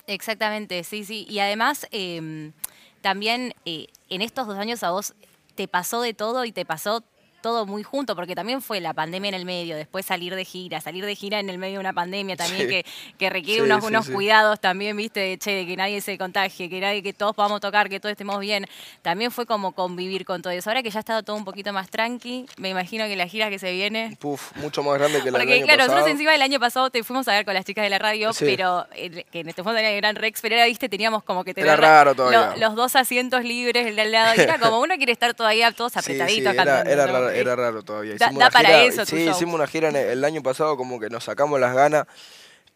Exactamente, 0.05 0.83
sí, 0.83 1.03
sí. 1.03 1.25
Y 1.27 1.39
además, 1.39 1.87
em, 1.91 2.53
también 3.01 3.53
eh, 3.65 3.87
en 4.09 4.21
estos 4.21 4.45
dos 4.47 4.57
años 4.57 4.83
a 4.83 4.91
vos 4.91 5.15
te 5.55 5.67
pasó 5.67 6.01
de 6.01 6.13
todo 6.13 6.45
y 6.45 6.51
te 6.51 6.63
pasó 6.63 7.03
todo 7.41 7.65
muy 7.65 7.83
junto, 7.83 8.15
porque 8.15 8.35
también 8.35 8.61
fue 8.61 8.79
la 8.81 8.93
pandemia 8.93 9.29
en 9.29 9.35
el 9.35 9.45
medio, 9.45 9.75
después 9.75 10.05
salir 10.05 10.35
de 10.35 10.43
gira, 10.45 10.81
salir 10.81 11.05
de 11.05 11.15
gira 11.15 11.39
en 11.39 11.49
el 11.49 11.57
medio 11.57 11.75
de 11.75 11.79
una 11.79 11.93
pandemia 11.93 12.35
también 12.35 12.63
Sí. 12.63 12.67
que, 12.67 12.85
que 13.17 13.29
requiere 13.29 13.61
Sí, 13.61 13.65
unos, 13.65 13.81
sí, 13.83 13.87
unos 13.87 14.05
sí. 14.07 14.11
cuidados 14.11 14.59
también, 14.59 14.97
viste, 14.97 15.19
de, 15.19 15.37
che, 15.37 15.51
de 15.51 15.65
que 15.67 15.75
nadie 15.77 16.01
se 16.01 16.17
contagie, 16.17 16.69
que 16.69 16.79
nadie, 16.79 17.01
que 17.03 17.13
todos 17.13 17.35
podamos 17.35 17.61
tocar, 17.61 17.89
que 17.89 17.99
todos 17.99 18.11
estemos 18.11 18.39
bien. 18.39 18.65
También 19.01 19.31
fue 19.31 19.45
como 19.45 19.71
convivir 19.73 20.25
con 20.25 20.41
todo 20.41 20.51
eso. 20.53 20.69
Ahora 20.69 20.83
que 20.83 20.89
ya 20.89 20.99
ha 20.99 21.01
estado 21.01 21.23
todo 21.23 21.35
un 21.35 21.45
poquito 21.45 21.71
más 21.73 21.89
tranqui, 21.89 22.45
me 22.57 22.69
imagino 22.69 23.05
que 23.05 23.15
la 23.15 23.27
gira 23.27 23.49
que 23.49 23.59
se 23.59 23.71
viene 23.71 24.17
Puf, 24.19 24.55
mucho 24.57 24.83
más 24.83 24.97
grande 24.97 25.19
que 25.21 25.31
la 25.31 25.37
del 25.37 25.47
porque 25.47 25.53
año 25.55 25.65
claro, 25.65 25.77
pasado. 25.79 25.93
nosotros 25.95 26.11
encima 26.11 26.31
del 26.31 26.41
año 26.41 26.59
pasado 26.59 26.89
te 26.89 27.03
fuimos 27.03 27.27
a 27.27 27.33
ver 27.33 27.45
con 27.45 27.53
las 27.53 27.65
chicas 27.65 27.83
de 27.83 27.89
la 27.89 27.99
radio, 27.99 28.31
pero 28.39 28.87
eh, 28.95 29.25
que 29.31 29.43
te 29.43 29.53
fuimos 29.53 29.71
a 29.71 29.81
ver 29.81 29.85
el 29.85 29.97
Gran 29.97 30.15
Rex, 30.15 30.41
pero 30.41 30.55
era, 30.55 30.65
viste, 30.65 30.89
teníamos 30.89 31.23
como 31.23 31.43
que 31.43 31.53
tener 31.53 31.67
Era 31.69 31.75
raro 31.77 32.11
lo- 32.11 32.15
todavía. 32.15 32.55
los 32.57 32.75
dos 32.75 32.95
asientos 32.95 33.43
libres, 33.43 33.85
el 33.87 33.95
de 33.95 34.01
al 34.01 34.11
lado, 34.11 34.33
y 34.35 34.39
era 34.39 34.57
como 34.59 34.79
uno 34.79 34.95
quiere 34.97 35.11
estar 35.11 35.33
todavía 35.33 35.71
todos 35.71 35.95
apretaditos 35.97 36.53
era, 36.53 36.63
cantando. 36.65 36.89
era 36.91 37.05
raro, 37.07 37.26
Eh, 37.35 37.39
era 37.39 37.55
raro 37.55 37.83
todavía. 37.83 38.15
Da- 38.17 38.25
Hicimos 38.27 38.39
da 38.39 38.45
una 38.47 38.49
para 38.51 38.69
gira- 38.69 38.83
eso 38.85 39.05
Sí, 39.05 39.29
hicimos 39.29 39.55
una 39.55 39.67
gira 39.67 39.89
el 39.89 40.23
año 40.23 40.41
pasado 40.43 40.77
como 40.77 40.99
que 40.99 41.09
nos 41.09 41.23
sacamos 41.23 41.59
las 41.59 41.73
ganas, 41.75 42.05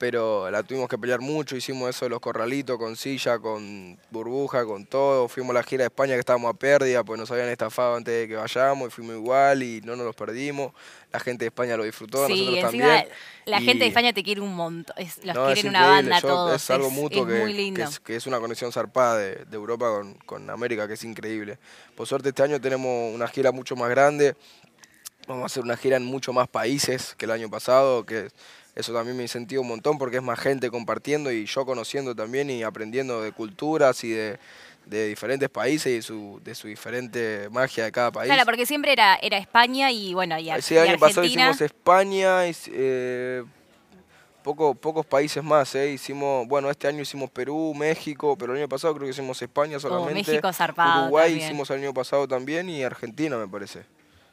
pero 0.02 0.50
la 0.50 0.64
tuvimos 0.64 0.90
que 0.90 0.98
pelear 0.98 1.20
mucho. 1.20 1.56
Hicimos 1.56 1.88
eso 1.92 2.06
de 2.06 2.10
los 2.10 2.20
corralitos 2.20 2.76
con 2.80 2.96
silla, 2.96 3.38
con 3.38 4.00
burbuja, 4.10 4.66
con 4.66 4.88
todo. 4.88 5.28
Fuimos 5.28 5.52
a 5.52 5.60
la 5.60 5.64
gira 5.64 5.84
de 5.84 5.90
España 5.90 6.16
que 6.16 6.22
estábamos 6.22 6.50
a 6.50 6.58
pérdida, 6.58 7.04
pues 7.04 7.20
nos 7.20 7.30
habían 7.30 7.50
estafado 7.50 7.98
antes 7.98 8.12
de 8.12 8.28
que 8.28 8.36
vayamos 8.36 8.88
y 8.88 8.92
fuimos 8.92 9.14
igual 9.16 9.62
y 9.62 9.80
no 9.82 9.96
nos 9.96 10.08
los 10.08 10.16
perdimos. 10.16 10.74
La 11.12 11.20
gente 11.20 11.46
de 11.46 11.50
España 11.50 11.78
lo 11.78 11.84
disfrutó, 11.84 12.26
Sí, 12.26 12.34
nosotros 12.48 12.62
también. 12.72 13.08
la 13.46 13.62
Y- 13.62 13.66
gente 13.66 13.84
de 13.84 13.90
España 13.90 14.12
te 14.12 14.24
quiere 14.24 14.42
un 14.42 14.56
montón, 14.56 14.96
es- 14.98 15.24
los 15.24 15.36
no, 15.36 15.46
quieren 15.54 15.68
una 15.68 15.86
banda 15.88 16.20
yo- 16.20 16.28
todos. 16.28 16.56
Es 16.56 16.70
algo 16.72 16.90
mutuo 16.90 17.28
es 17.28 17.34
que, 17.36 17.40
muy 17.40 17.52
que 17.52 17.58
lindo. 17.58 17.84
es, 17.84 18.00
que 18.00 18.16
es 18.16 18.26
una 18.26 18.40
conexión 18.40 18.72
zarpada 18.72 19.18
de, 19.20 19.36
de 19.46 19.56
Europa 19.56 19.86
con, 19.92 20.16
con 20.26 20.50
América, 20.50 20.88
que 20.88 20.96
es 20.96 21.04
increíble. 21.04 21.60
Por 21.96 22.08
suerte 22.08 22.30
este 22.30 22.42
año 22.42 22.60
tenemos 22.60 23.14
una 23.14 23.28
gira 23.28 23.52
mucho 23.52 23.76
más 23.76 23.88
grande. 23.92 24.36
Vamos 25.28 25.44
a 25.44 25.46
hacer 25.46 25.62
una 25.62 25.78
gira 25.78 25.98
en 25.98 26.04
mucho 26.06 26.34
más 26.34 26.48
países 26.48 27.14
que 27.16 27.26
el 27.26 27.32
año 27.32 27.48
pasado, 27.48 28.04
que 28.08 28.30
eso 28.76 28.94
también 28.94 29.18
me 29.18 29.24
incentiva 29.24 29.62
un 29.62 29.68
montón 29.68 29.98
porque 29.98 30.18
es 30.18 30.24
más 30.24 30.40
gente 30.40 30.70
compartiendo 30.70 31.32
y 31.32 31.46
yo 31.46 31.66
conociendo 31.66 32.16
también 32.16 32.50
y 32.50 32.64
aprendiendo 32.64 33.22
de 33.22 33.32
culturas 33.32 34.04
y 34.04 34.12
de, 34.12 34.40
de 34.86 35.08
diferentes 35.08 35.50
países 35.50 35.92
y 35.92 36.02
su, 36.02 36.40
de 36.44 36.56
su 36.56 36.68
diferente 36.68 37.50
magia 37.52 37.84
de 37.84 37.92
cada 37.92 38.12
país. 38.12 38.32
Claro, 38.32 38.46
porque 38.46 38.66
siempre 38.66 38.94
era, 38.94 39.16
era 39.22 39.38
España 39.38 39.92
y 39.92 40.14
bueno, 40.14 40.40
y, 40.40 40.46
y 40.46 40.78
año 40.78 40.98
pasado 40.98 41.26
hicimos 41.26 41.60
España, 41.62 42.48
y, 42.48 42.56
eh, 42.68 43.44
poco, 44.42 44.74
pocos 44.74 45.06
países 45.06 45.44
más, 45.44 45.76
¿eh? 45.76 45.92
Hicimos, 45.92 46.48
bueno, 46.48 46.70
este 46.70 46.88
año 46.88 47.02
hicimos 47.02 47.30
Perú, 47.30 47.74
México, 47.76 48.38
pero 48.38 48.54
el 48.54 48.60
año 48.60 48.70
pasado 48.70 48.94
creo 48.96 49.06
que 49.06 49.12
hicimos 49.12 49.42
España 49.42 49.80
solamente. 49.80 50.14
Oh, 50.14 50.32
México 50.32 50.54
zarpado 50.54 51.04
Uruguay 51.04 51.30
también. 51.32 51.48
hicimos 51.48 51.70
el 51.70 51.80
año 51.80 51.94
pasado 51.94 52.28
también 52.28 52.70
y 52.70 52.84
Argentina, 52.84 53.38
me 53.38 53.48
parece. 53.48 53.84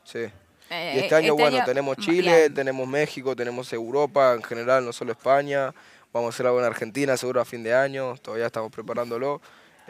Sí. 0.04 0.20
Eh, 0.70 0.92
Y 0.96 0.98
este 1.00 1.14
año, 1.14 1.34
bueno, 1.34 1.56
año- 1.56 1.64
tenemos 1.64 1.96
Chile, 1.96 2.36
bien. 2.36 2.54
tenemos 2.54 2.86
México, 2.88 3.34
tenemos 3.34 3.72
Europa 3.72 4.34
en 4.34 4.42
general, 4.42 4.84
no 4.84 4.92
solo 4.92 5.12
España. 5.12 5.72
Vamos 6.12 6.28
a 6.28 6.34
hacer 6.34 6.46
algo 6.46 6.58
en 6.60 6.66
Argentina, 6.66 7.16
seguro 7.16 7.40
a 7.40 7.44
fin 7.44 7.62
de 7.62 7.74
año, 7.74 8.14
todavía 8.22 8.46
estamos 8.46 8.70
preparándolo. 8.70 9.40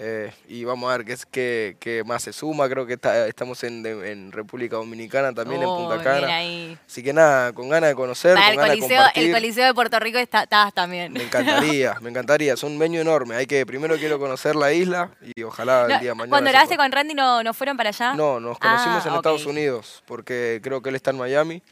Eh, 0.00 0.32
y 0.46 0.62
vamos 0.64 0.88
a 0.92 0.96
ver 0.96 1.04
qué, 1.06 1.12
es, 1.12 1.26
qué, 1.26 1.76
qué 1.80 2.04
más 2.04 2.22
se 2.22 2.32
suma. 2.32 2.68
Creo 2.68 2.86
que 2.86 2.92
está- 2.94 3.26
estamos 3.26 3.64
en, 3.64 3.84
en 3.84 4.30
República 4.30 4.76
Dominicana 4.76 5.32
también, 5.34 5.60
en 5.62 5.68
Oh, 5.68 5.76
Punta 5.88 6.02
Cana. 6.04 6.38
Así 6.86 7.02
que 7.02 7.12
nada, 7.12 7.52
con 7.52 7.68
ganas 7.68 7.90
de 7.90 7.96
conocer, 7.96 8.34
Para 8.34 8.46
con 8.46 8.52
el 8.52 8.56
ganas 8.58 8.74
de 8.76 8.80
coliseo, 8.80 9.02
el 9.14 9.32
coliseo 9.32 9.66
de 9.66 9.74
Puerto 9.74 9.98
Rico 9.98 10.18
está, 10.18 10.44
estás 10.44 10.72
también. 10.72 11.12
Me 11.12 11.24
encantaría, 11.24 11.96
me 12.00 12.10
encantaría. 12.10 12.54
Es 12.54 12.62
un 12.62 12.78
menú 12.78 12.96
enorme. 12.98 13.34
Hay 13.34 13.46
que 13.46 13.66
primero 13.66 13.96
quiero 13.96 14.18
conocer 14.20 14.54
la 14.56 14.72
isla 14.72 15.10
y 15.36 15.42
ojalá 15.42 15.82
el 15.82 15.88
No, 15.88 15.98
día 15.98 16.08
de 16.10 16.14
mañana. 16.14 16.30
Cuando 16.30 16.50
pueda. 16.52 16.76
con 16.76 16.92
Randy 16.92 17.14
no, 17.14 17.42
no 17.42 17.52
fueron 17.52 17.76
para 17.76 17.88
allá. 17.88 18.14
No, 18.14 18.38
nos 18.38 18.58
conocimos 18.58 19.04
Ah, 19.04 19.08
en. 19.08 19.14
Estados 19.16 19.46
Unidos 19.46 20.02
porque 20.06 20.60
creo 20.62 20.80
que 20.80 20.90
él 20.90 20.94
está 20.94 21.10
en 21.10 21.18
Miami 21.18 21.62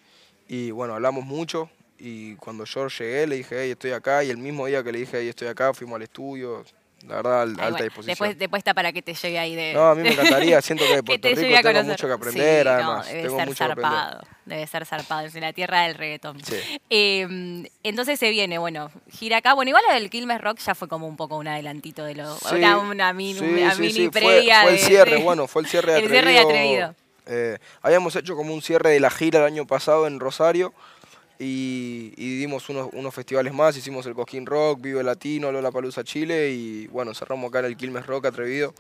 y 0.49 0.73
bueno, 0.73 0.95
hablamos 0.95 1.25
mucho 1.25 1.71
y 1.99 2.35
cuando 2.37 2.65
yo 2.65 2.89
llegué 2.89 3.27
le 3.27 3.37
dije, 3.37 3.57
hey, 3.63 3.71
estoy 3.71 3.93
acá 3.93 4.25
y 4.25 4.31
el 4.31 4.37
mismo 4.37 4.67
día 4.67 4.83
que 4.83 4.91
le 4.93 4.99
dije, 4.99 5.19
hey, 5.21 5.29
estoy 5.29 5.47
acá, 5.49 5.73
fuimos 5.73 5.95
al 5.97 6.03
estudio. 6.03 6.65
La 7.07 7.17
verdad, 7.17 7.43
al- 7.43 7.49
Ay, 7.51 7.55
alta 7.55 7.71
bueno, 7.71 7.85
disposición. 7.85 8.07
Después, 8.07 8.39
después 8.39 8.61
está 8.61 8.75
para 8.75 8.93
que 8.93 9.01
te 9.03 9.15
llegue 9.15 9.39
ahí 9.39 9.55
de. 9.55 9.73
No, 9.75 9.87
a 9.91 9.95
mí 9.95 10.03
me 10.03 10.11
encantaría. 10.13 10.61
Siento 10.61 10.85
que 10.85 10.91
de 10.91 10.97
que 10.97 11.03
Puerto 11.05 11.29
te 11.29 11.35
Rico 11.37 11.63
tengo 11.63 11.83
mucho 11.85 12.07
que 12.09 12.13
aprender, 12.13 12.59
Sí, 12.59 12.65
no, 12.65 12.71
además. 12.75 13.07
debe 13.07 13.23
tengo 13.23 13.37
ser 13.39 13.47
mucho 13.49 13.65
que 13.65 13.69
zarpado. 13.69 14.21
Debe 14.45 14.67
ser 14.67 14.87
zarpado. 14.87 15.27
Es 15.27 15.35
la 15.35 15.53
tierra 15.53 15.83
del 15.83 15.95
reggaetón. 15.95 16.43
Sí. 16.45 16.57
Eh, 16.91 17.69
entonces 17.83 18.19
se 18.19 18.31
viene, 18.31 18.59
bueno, 18.59 18.91
gira 19.11 19.37
acá. 19.39 19.55
Bueno, 19.55 19.69
igual 19.71 19.85
lo 19.89 19.95
del 19.95 20.11
Quilmes 20.11 20.41
Rock 20.41 20.59
ya 20.59 20.75
fue 20.75 20.89
como 20.89 21.07
un 21.07 21.17
poco 21.17 21.37
un 21.37 21.47
adelantito 21.49 22.05
de 22.05 22.15
lo. 22.17 22.35
Sí, 22.39 22.55
una, 22.57 22.79
una 22.79 23.13
mini, 23.13 23.39
sí, 23.39 23.45
una 23.45 23.75
mini 23.77 23.93
fue- 23.93 24.11
previa. 24.11 24.63
Fue, 24.63 24.73
el 24.73 24.79
cierre, 24.79 25.17
de- 25.17 25.23
bueno, 25.23 25.47
fue 25.47 25.63
el 25.63 25.69
cierre 25.69 25.93
de 25.93 25.99
el 26.03 26.09
cierre 26.11 26.33
de 26.33 26.39
Atrevido. 26.41 26.95
Eh, 27.29 27.59
habíamos 27.83 28.15
hecho 28.15 28.37
como 28.37 28.55
un 28.55 28.63
cierre 28.63 28.91
de 28.91 29.01
la 29.01 29.11
gira 29.11 29.41
el 29.41 29.47
año 29.47 29.67
pasado 29.67 30.07
en 30.07 30.21
Rosario 30.21 30.73
y, 31.39 32.13
y 32.17 32.39
dimos 32.39 32.69
unos, 32.69 32.89
unos 32.93 33.15
festivales 33.15 33.53
más. 33.53 33.77
Hicimos 33.77 34.07
el 34.07 34.15
Cosquín 34.15 34.47
Rock, 34.47 34.81
Vive 34.81 35.03
Latino, 35.03 35.53
Lola 35.53 35.71
Palusa 35.71 36.05
Chile 36.05 36.51
y 36.51 36.87
bueno, 36.89 37.15
cerramos 37.15 37.49
acá 37.49 37.61
en 37.61 37.67
el 37.67 37.77
Quilmes 37.77 38.07
Rock 38.07 38.27
Atrevido. 38.27 38.75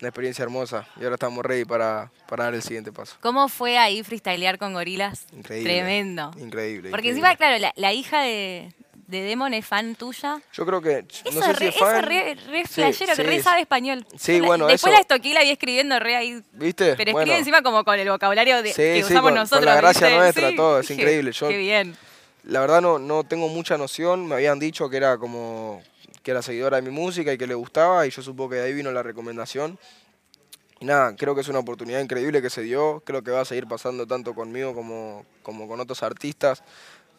Una 0.00 0.08
experiencia 0.08 0.42
hermosa 0.44 0.88
y 0.98 1.04
ahora 1.04 1.16
estamos 1.16 1.44
ready 1.44 1.66
para, 1.66 2.10
para 2.26 2.44
dar 2.44 2.54
el 2.54 2.62
siguiente 2.62 2.90
paso. 2.90 3.16
¿Cómo 3.20 3.48
fue 3.48 3.76
ahí 3.76 4.02
freestylear 4.02 4.56
con 4.56 4.72
gorilas? 4.72 5.26
Increíble. 5.30 5.70
Tremendo. 5.70 6.30
Increíble. 6.38 6.88
Porque 6.88 7.08
increíble. 7.08 7.10
encima, 7.10 7.36
claro, 7.36 7.58
la, 7.58 7.72
la 7.76 7.92
hija 7.92 8.22
de, 8.22 8.72
de 9.10 9.22
Demon 9.22 9.52
es 9.54 9.66
fan 9.66 9.94
tuya. 9.96 10.40
Yo 10.52 10.64
creo 10.64 10.80
que. 10.80 11.04
Eso 11.08 11.40
no 11.40 11.42
sé 11.42 11.50
es 11.50 11.56
si 11.58 11.64
re, 11.64 11.68
es 11.68 11.76
fan. 11.76 12.02
re, 12.04 12.34
re 12.46 12.62
Sí, 12.66 12.72
flashero, 12.74 13.10
que 13.10 13.16
sí, 13.16 13.22
re 13.22 13.42
sabe 13.42 13.60
español. 13.62 14.06
Sí, 14.18 14.40
la- 14.40 14.46
bueno, 14.46 14.66
Después 14.66 14.92
eso- 14.92 14.94
la 14.94 15.00
estoqué 15.00 15.28
y 15.30 15.34
la 15.34 15.42
vi 15.42 15.50
escribiendo 15.50 15.98
re 15.98 16.16
ahí. 16.16 16.42
¿Viste? 16.52 16.94
Pero 16.96 17.12
Bueno. 17.12 17.20
escribe 17.24 17.38
encima 17.38 17.62
como 17.62 17.84
con 17.84 17.98
el 17.98 18.08
vocabulario 18.08 18.62
de, 18.62 18.70
Sí, 18.70 18.76
que 18.76 18.94
sí, 18.96 19.02
usamos 19.02 19.22
con- 19.22 19.30
con 19.32 19.34
nosotros. 19.40 19.64
la 19.64 19.76
gracia 19.76 20.06
¿viste? 20.06 20.18
nuestra, 20.20 20.56
todo, 20.56 20.80
es 20.80 20.90
increíble. 20.90 21.32
Yo- 21.32 21.48
Qué 21.48 21.56
bien. 21.58 21.96
La 22.44 22.60
verdad 22.60 22.80
no, 22.80 22.98
no 22.98 23.24
tengo 23.24 23.48
mucha 23.48 23.76
noción, 23.76 24.26
me 24.26 24.34
habían 24.36 24.58
dicho 24.58 24.88
que 24.88 24.96
era 24.96 25.18
como 25.18 25.82
que 26.22 26.30
era 26.30 26.42
seguidora 26.42 26.76
de 26.76 26.82
mi 26.82 26.90
música 26.90 27.32
y 27.32 27.38
que 27.38 27.46
le 27.46 27.54
gustaba 27.54 28.06
y 28.06 28.10
yo 28.10 28.20
supongo 28.22 28.50
que 28.50 28.56
de 28.56 28.62
ahí 28.66 28.72
vino 28.74 28.90
la 28.92 29.02
recomendación. 29.02 29.78
Y 30.78 30.86
nada, 30.86 31.14
creo 31.16 31.34
que 31.34 31.42
es 31.42 31.48
una 31.48 31.58
oportunidad 31.58 32.00
increíble 32.00 32.40
que 32.40 32.48
se 32.48 32.62
dio, 32.62 33.02
creo 33.04 33.22
que 33.22 33.30
va 33.30 33.42
a 33.42 33.44
seguir 33.44 33.66
pasando 33.66 34.06
tanto 34.06 34.34
conmigo 34.34 34.74
como, 34.74 35.26
como 35.42 35.68
con 35.68 35.78
otros 35.80 36.02
artistas. 36.02 36.62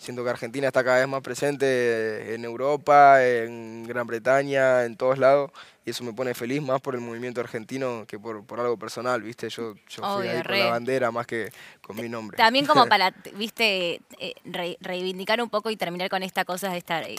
Siento 0.02 0.24
que 0.24 0.32
Argentina 0.32 0.66
está 0.66 0.84
cada 0.84 0.98
vez 0.98 1.08
más 1.08 1.22
presente 1.22 2.34
en 2.34 2.44
Europa, 2.44 3.24
en 3.24 3.84
Gran 3.86 4.08
Bretaña, 4.08 4.84
en 4.84 4.98
todos 4.98 5.20
lados, 5.20 5.52
y 5.86 5.92
eso 5.92 6.04
me 6.04 6.12
pone 6.12 6.34
feliz 6.34 6.60
más 6.60 6.82
por 6.82 6.96
el 6.96 7.02
movimiento 7.02 7.40
argentino 7.40 8.04
que 8.08 8.18
por, 8.18 8.44
por 8.44 8.60
algo 8.60 8.78
personal, 8.78 9.22
¿viste? 9.22 9.48
Yo, 9.50 9.76
yo 9.76 10.02
fui 10.02 10.22
Obvio, 10.28 10.32
ahí 10.32 10.42
con 10.42 10.58
la 10.58 10.66
bandera 10.72 11.12
más 11.12 11.28
que 11.28 11.52
con 11.84 11.98
mi 11.98 12.10
nombre. 12.10 12.36
También 12.36 12.66
como 12.66 12.86
para, 12.90 13.14
viste, 13.36 14.02
eh, 14.20 14.34
re- 14.44 14.78
reivindicar 14.82 15.40
un 15.40 15.52
poco 15.52 15.70
y 15.70 15.78
terminar 15.78 16.10
con 16.10 16.24
esta 16.24 16.46
cosa 16.46 16.72
de 16.72 16.80
esta 16.80 17.04
eh, 17.04 17.16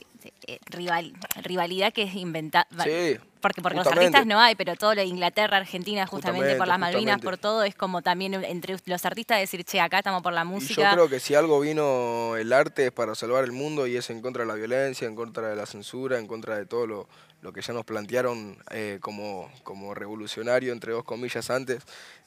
eh, 0.49 0.59
rival, 0.67 1.13
rivalidad 1.41 1.93
que 1.93 2.03
es 2.03 2.17
inventada. 2.17 2.67
Sí, 2.83 3.17
Porque 3.43 3.61
porque 3.61 3.77
los 3.77 3.87
artistas 3.87 4.25
no 4.25 4.41
hay, 4.41 4.55
pero 4.55 4.77
todo 4.77 4.95
lo 4.95 5.01
de 5.01 5.07
Inglaterra, 5.07 5.57
Argentina, 5.59 6.07
justamente, 6.07 6.55
por 6.55 6.69
las 6.69 6.79
Malvinas, 6.79 7.17
justamente. 7.17 7.25
por 7.25 7.37
todo, 7.39 7.65
es 7.65 7.75
como 7.75 8.01
también 8.01 8.35
entre 8.35 8.77
los 8.87 9.05
artistas 9.05 9.41
decir, 9.41 9.65
che, 9.65 9.81
acá 9.81 9.99
estamos 9.99 10.23
por 10.23 10.33
la 10.33 10.43
Y 10.43 10.45
yo 10.45 10.51
música. 10.51 10.93
creo 10.93 11.09
que 11.09 11.19
si 11.21 11.35
algo 11.35 11.59
vino 11.61 12.37
el 12.37 12.53
arte 12.53 12.87
es 12.87 12.93
para 12.93 13.15
salvar 13.17 13.43
el 13.45 13.53
mundo 13.53 13.87
y 13.87 13.97
es 13.97 14.09
en 14.11 14.23
contra 14.23 14.45
de 14.45 14.49
la 14.49 14.55
violencia, 14.55 15.09
en 15.09 15.17
contra 15.17 15.49
de 15.49 15.57
la 15.57 15.67
censura, 15.67 16.19
en 16.19 16.27
contra 16.29 16.57
de 16.57 16.67
todo 16.67 16.87
lo, 16.87 17.09
lo 17.43 17.53
que 17.53 17.61
ya 17.63 17.73
nos 17.75 17.85
plantearon 17.85 18.57
eh, 18.71 18.99
como, 19.01 19.51
como 19.65 19.93
revolucionario, 19.93 20.73
entre 20.73 20.93
dos 20.93 21.03
comillas, 21.05 21.51
antes. 21.51 21.83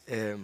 Eh, 0.07 0.35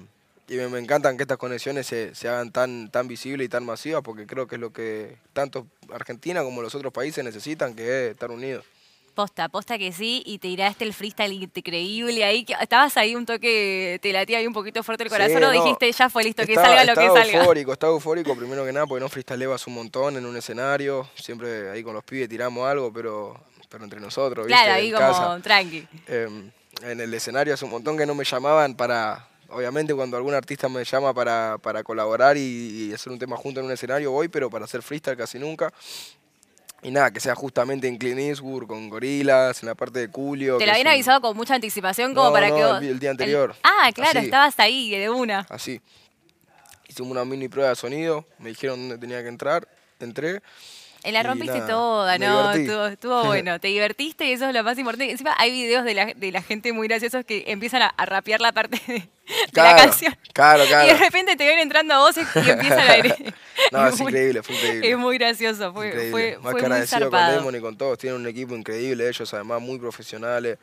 y 0.47 0.55
me, 0.55 0.69
me 0.69 0.79
encantan 0.79 1.17
que 1.17 1.23
estas 1.23 1.37
conexiones 1.37 1.85
se, 1.85 2.15
se 2.15 2.29
hagan 2.29 2.51
tan, 2.51 2.89
tan 2.89 3.07
visibles 3.07 3.45
y 3.45 3.49
tan 3.49 3.65
masivas 3.65 4.01
porque 4.03 4.25
creo 4.25 4.47
que 4.47 4.55
es 4.55 4.61
lo 4.61 4.71
que 4.71 5.17
tanto 5.33 5.67
Argentina 5.93 6.43
como 6.43 6.61
los 6.61 6.75
otros 6.75 6.91
países 6.93 7.23
necesitan, 7.23 7.73
que 7.75 7.83
es 8.07 8.11
estar 8.13 8.31
unidos. 8.31 8.65
Posta, 9.21 9.49
posta 9.49 9.77
que 9.77 9.91
sí, 9.91 10.23
y 10.25 10.39
te 10.39 10.47
tiraste 10.47 10.83
el 10.83 10.95
freestyle 10.95 11.31
increíble 11.33 12.23
ahí. 12.25 12.43
que 12.43 12.53
¿Estabas 12.59 12.97
ahí 12.97 13.15
un 13.15 13.23
toque, 13.27 13.99
te 14.01 14.11
latía 14.11 14.39
ahí 14.39 14.47
un 14.47 14.53
poquito 14.53 14.81
fuerte 14.81 15.03
el 15.03 15.09
Sí, 15.11 15.15
corazón 15.15 15.43
o 15.43 15.47
no, 15.47 15.51
dijiste 15.51 15.91
ya 15.91 16.09
fue 16.09 16.23
listo, 16.23 16.43
que 16.47 16.53
Estaba- 16.53 16.69
salga 16.69 16.83
lo 16.85 16.95
que 16.99 17.05
estaba 17.05 17.23
salga? 17.23 17.39
eufórico, 17.39 17.73
estaba 17.73 17.93
eufórico 17.93 18.35
primero 18.35 18.65
que 18.65 18.73
nada 18.73 18.87
porque 18.87 18.99
no 19.03 19.09
freestylebas 19.09 19.67
un 19.67 19.75
montón 19.75 20.17
en 20.17 20.25
un 20.25 20.35
escenario, 20.35 21.07
siempre 21.13 21.69
ahí 21.69 21.83
con 21.83 21.93
los 21.93 22.03
pibes 22.03 22.27
tiramos 22.29 22.67
algo, 22.67 22.91
pero, 22.91 23.39
pero 23.69 23.83
entre 23.83 23.99
nosotros, 23.99 24.47
¿viste? 24.47 24.63
Claro, 24.63 24.73
ahí 24.79 24.87
en 24.87 24.95
como 24.95 25.07
casa. 25.07 25.39
tranqui. 25.43 25.87
Eh, 26.07 26.49
en 26.81 26.99
el 26.99 27.13
escenario 27.13 27.53
hace 27.53 27.63
un 27.65 27.69
montón 27.71 27.95
que 27.95 28.07
no 28.07 28.15
me 28.15 28.23
llamaban 28.23 28.73
para, 28.75 29.27
obviamente 29.49 29.93
cuando 29.93 30.17
algún 30.17 30.33
artista 30.33 30.67
me 30.67 30.83
llama 30.83 31.13
para, 31.13 31.59
para 31.61 31.83
colaborar 31.83 32.37
y, 32.37 32.87
y 32.89 32.93
hacer 32.93 33.13
un 33.13 33.19
tema 33.19 33.37
junto 33.37 33.59
en 33.59 33.67
un 33.67 33.71
escenario 33.71 34.09
voy, 34.09 34.29
pero 34.29 34.49
para 34.49 34.65
hacer 34.65 34.81
freestyle 34.81 35.15
casi 35.15 35.37
nunca. 35.37 35.71
Y 36.83 36.89
nada, 36.91 37.11
que 37.11 37.19
sea 37.19 37.35
justamente 37.35 37.87
en 37.87 37.97
Clint 37.97 38.19
Eastwood, 38.19 38.65
con 38.65 38.89
gorilas, 38.89 39.61
en 39.61 39.67
la 39.69 39.75
parte 39.75 39.99
de 39.99 40.07
Julio. 40.11 40.57
Te 40.57 40.65
lo 40.65 40.71
es 40.71 40.75
habían 40.77 40.87
un- 40.87 40.93
avisado 40.93 41.21
con 41.21 41.37
mucha 41.37 41.53
anticipación 41.53 42.15
como 42.15 42.27
No, 42.27 42.33
para 42.33 42.49
no, 42.49 42.55
que 42.55 42.61
el 42.61 42.67
vos- 42.67 42.81
di- 42.81 42.87
el 42.87 42.99
día 42.99 43.11
anterior. 43.11 43.55
ah, 43.63 43.91
claro, 43.93 44.17
Así. 44.19 44.25
estabas 44.25 44.59
ahí 44.59 44.89
de 44.89 45.09
una. 45.09 45.45
Así. 45.49 45.79
hicimos 46.87 47.11
una 47.11 47.23
mini 47.23 47.47
prueba 47.47 47.69
de 47.69 47.75
sonido, 47.77 48.25
me 48.39 48.49
dijeron 48.49 48.79
dónde 48.79 48.97
tenía 48.97 49.21
que 49.21 49.29
entrar, 49.29 49.65
entré. 50.01 50.41
La 51.03 51.23
rompiste 51.23 51.57
nada, 51.57 51.67
toda, 51.67 52.17
¿no? 52.19 52.51
Estuvo, 52.51 52.85
estuvo 52.85 53.23
bueno. 53.25 53.59
Te 53.59 53.69
divertiste 53.69 54.25
y 54.25 54.33
eso 54.33 54.47
es 54.47 54.53
lo 54.53 54.63
más 54.63 54.77
importante. 54.77 55.11
Encima 55.11 55.33
hay 55.37 55.51
videos 55.51 55.83
de 55.83 55.93
la, 55.95 56.05
de 56.13 56.31
la 56.31 56.41
gente 56.43 56.73
muy 56.73 56.87
graciosos 56.87 57.25
que 57.25 57.43
empiezan 57.47 57.81
a, 57.81 57.87
a 57.87 58.05
rapear 58.05 58.39
la 58.41 58.51
parte 58.51 58.79
de, 58.87 58.93
de 58.93 58.99
la 58.99 59.47
Claro, 59.51 59.77
canción. 59.83 60.15
claro, 60.33 60.59
Y 60.63 60.67
de 60.67 60.69
claro. 60.73 60.97
repente 60.99 61.35
te 61.35 61.47
ven 61.47 61.59
entrando 61.59 61.97
voces 61.99 62.27
y 62.35 62.49
empiezan 62.49 62.79
a. 62.79 62.95
No, 63.71 63.87
es 63.87 63.97
muy- 63.99 64.11
increíble, 64.11 64.43
fue 64.43 64.55
increíble. 64.55 64.91
Es 64.91 64.97
muy 64.97 65.17
gracioso, 65.17 65.73
fue, 65.73 65.87
Increíble. 65.87 66.11
fue, 66.11 66.37
Más 66.41 66.51
fue 66.51 66.61
que 66.61 66.67
muy 66.67 66.73
agradecido 66.75 67.09
con. 67.09 67.35
Lemon 67.35 67.55
y 67.55 67.59
con 67.59 67.77
todos. 67.77 67.97
Tienen 67.97 68.19
un 68.21 68.27
equipo 68.27 68.55
increíble, 68.55 69.07
ellos 69.07 69.33
además 69.33 69.61
muy 69.61 69.77
profesionales, 69.79 70.57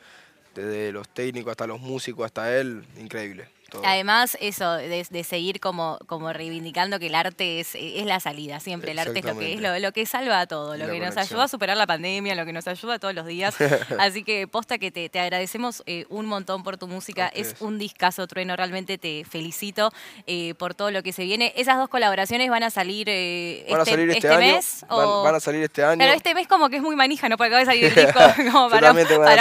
desde 0.55 0.91
los 0.93 1.09
técnicos 1.09 1.53
hasta 1.53 1.67
los 1.67 1.81
músicos, 1.81 2.25
hasta 2.27 2.55
él, 2.57 2.85
increíble. 2.99 3.49
Todo. 3.71 3.83
Además, 3.85 4.37
eso, 4.41 4.73
de, 4.75 5.07
de 5.09 5.25
seguir 5.25 5.61
como, 5.61 5.99
como 6.07 6.33
reivindicando 6.33 6.99
que 6.99 7.07
el 7.09 7.15
arte 7.15 7.61
es, 7.61 7.75
es 7.75 8.07
la 8.07 8.21
salida, 8.21 8.61
siempre. 8.61 8.93
El 8.93 8.99
arte 8.99 9.19
es 9.19 9.25
lo 9.25 9.39
que 9.39 9.55
es, 9.55 9.61
lo, 9.61 9.79
lo 9.79 9.93
que 9.93 10.07
salva 10.07 10.41
a 10.41 10.47
todo, 10.47 10.77
lo 10.77 10.87
la 10.87 10.93
que 10.93 11.01
nos 11.01 11.17
ayuda 11.17 11.45
a 11.45 11.49
superar 11.49 11.77
la 11.77 11.87
pandemia, 11.87 12.35
lo 12.35 12.45
que 12.47 12.53
nos 12.53 12.67
ayuda 12.67 12.99
todos 12.99 13.15
los 13.15 13.27
días. 13.27 13.55
Así 13.99 14.25
que 14.25 14.47
posta 14.49 14.79
que 14.79 14.91
te, 14.91 15.09
te 15.09 15.21
agradecemos 15.21 15.83
eh, 15.87 16.07
un 16.09 16.27
montón 16.27 16.63
por 16.63 16.77
tu 16.79 16.87
música. 16.89 17.27
A 17.27 17.29
Es 17.29 17.57
un 17.61 17.79
discazo, 17.79 18.27
Trueno, 18.27 18.57
realmente 18.57 18.99
te 18.99 19.25
felicito 19.29 19.93
eh, 20.27 20.55
por 20.55 20.75
todo 20.75 20.91
lo 20.91 21.03
que 21.03 21.13
se 21.13 21.25
viene. 21.25 21.53
¿Esas 21.57 21.77
dos 21.77 21.89
colaboraciones 21.89 22.49
van 22.51 22.63
a 22.63 22.71
salir, 22.71 23.09
eh, 23.11 23.67
Van 23.69 23.81
a 23.81 23.83
este, 23.83 23.91
salir 23.93 24.11
este, 24.11 24.19
este 24.19 24.29
año. 24.29 24.55
mes? 24.55 24.85
Van, 24.89 24.99
o- 25.07 25.23
van 25.23 25.35
a 25.35 25.41
salir 25.41 25.63
este 25.63 25.85
año. 25.85 25.99
Claro, 25.99 26.13
este 26.15 26.35
mes 26.35 26.49
como 26.49 26.69
que 26.71 26.77
es 26.77 26.83
muy 26.83 26.97
manija, 26.97 27.29
¿no? 27.29 27.37
Porque 27.37 27.49
acaba 27.55 27.61
de 27.61 27.67
salir 27.67 27.85
el 27.85 27.95
disco 27.95 28.21
como 28.53 28.71
para, 28.71 28.89
a 28.91 28.93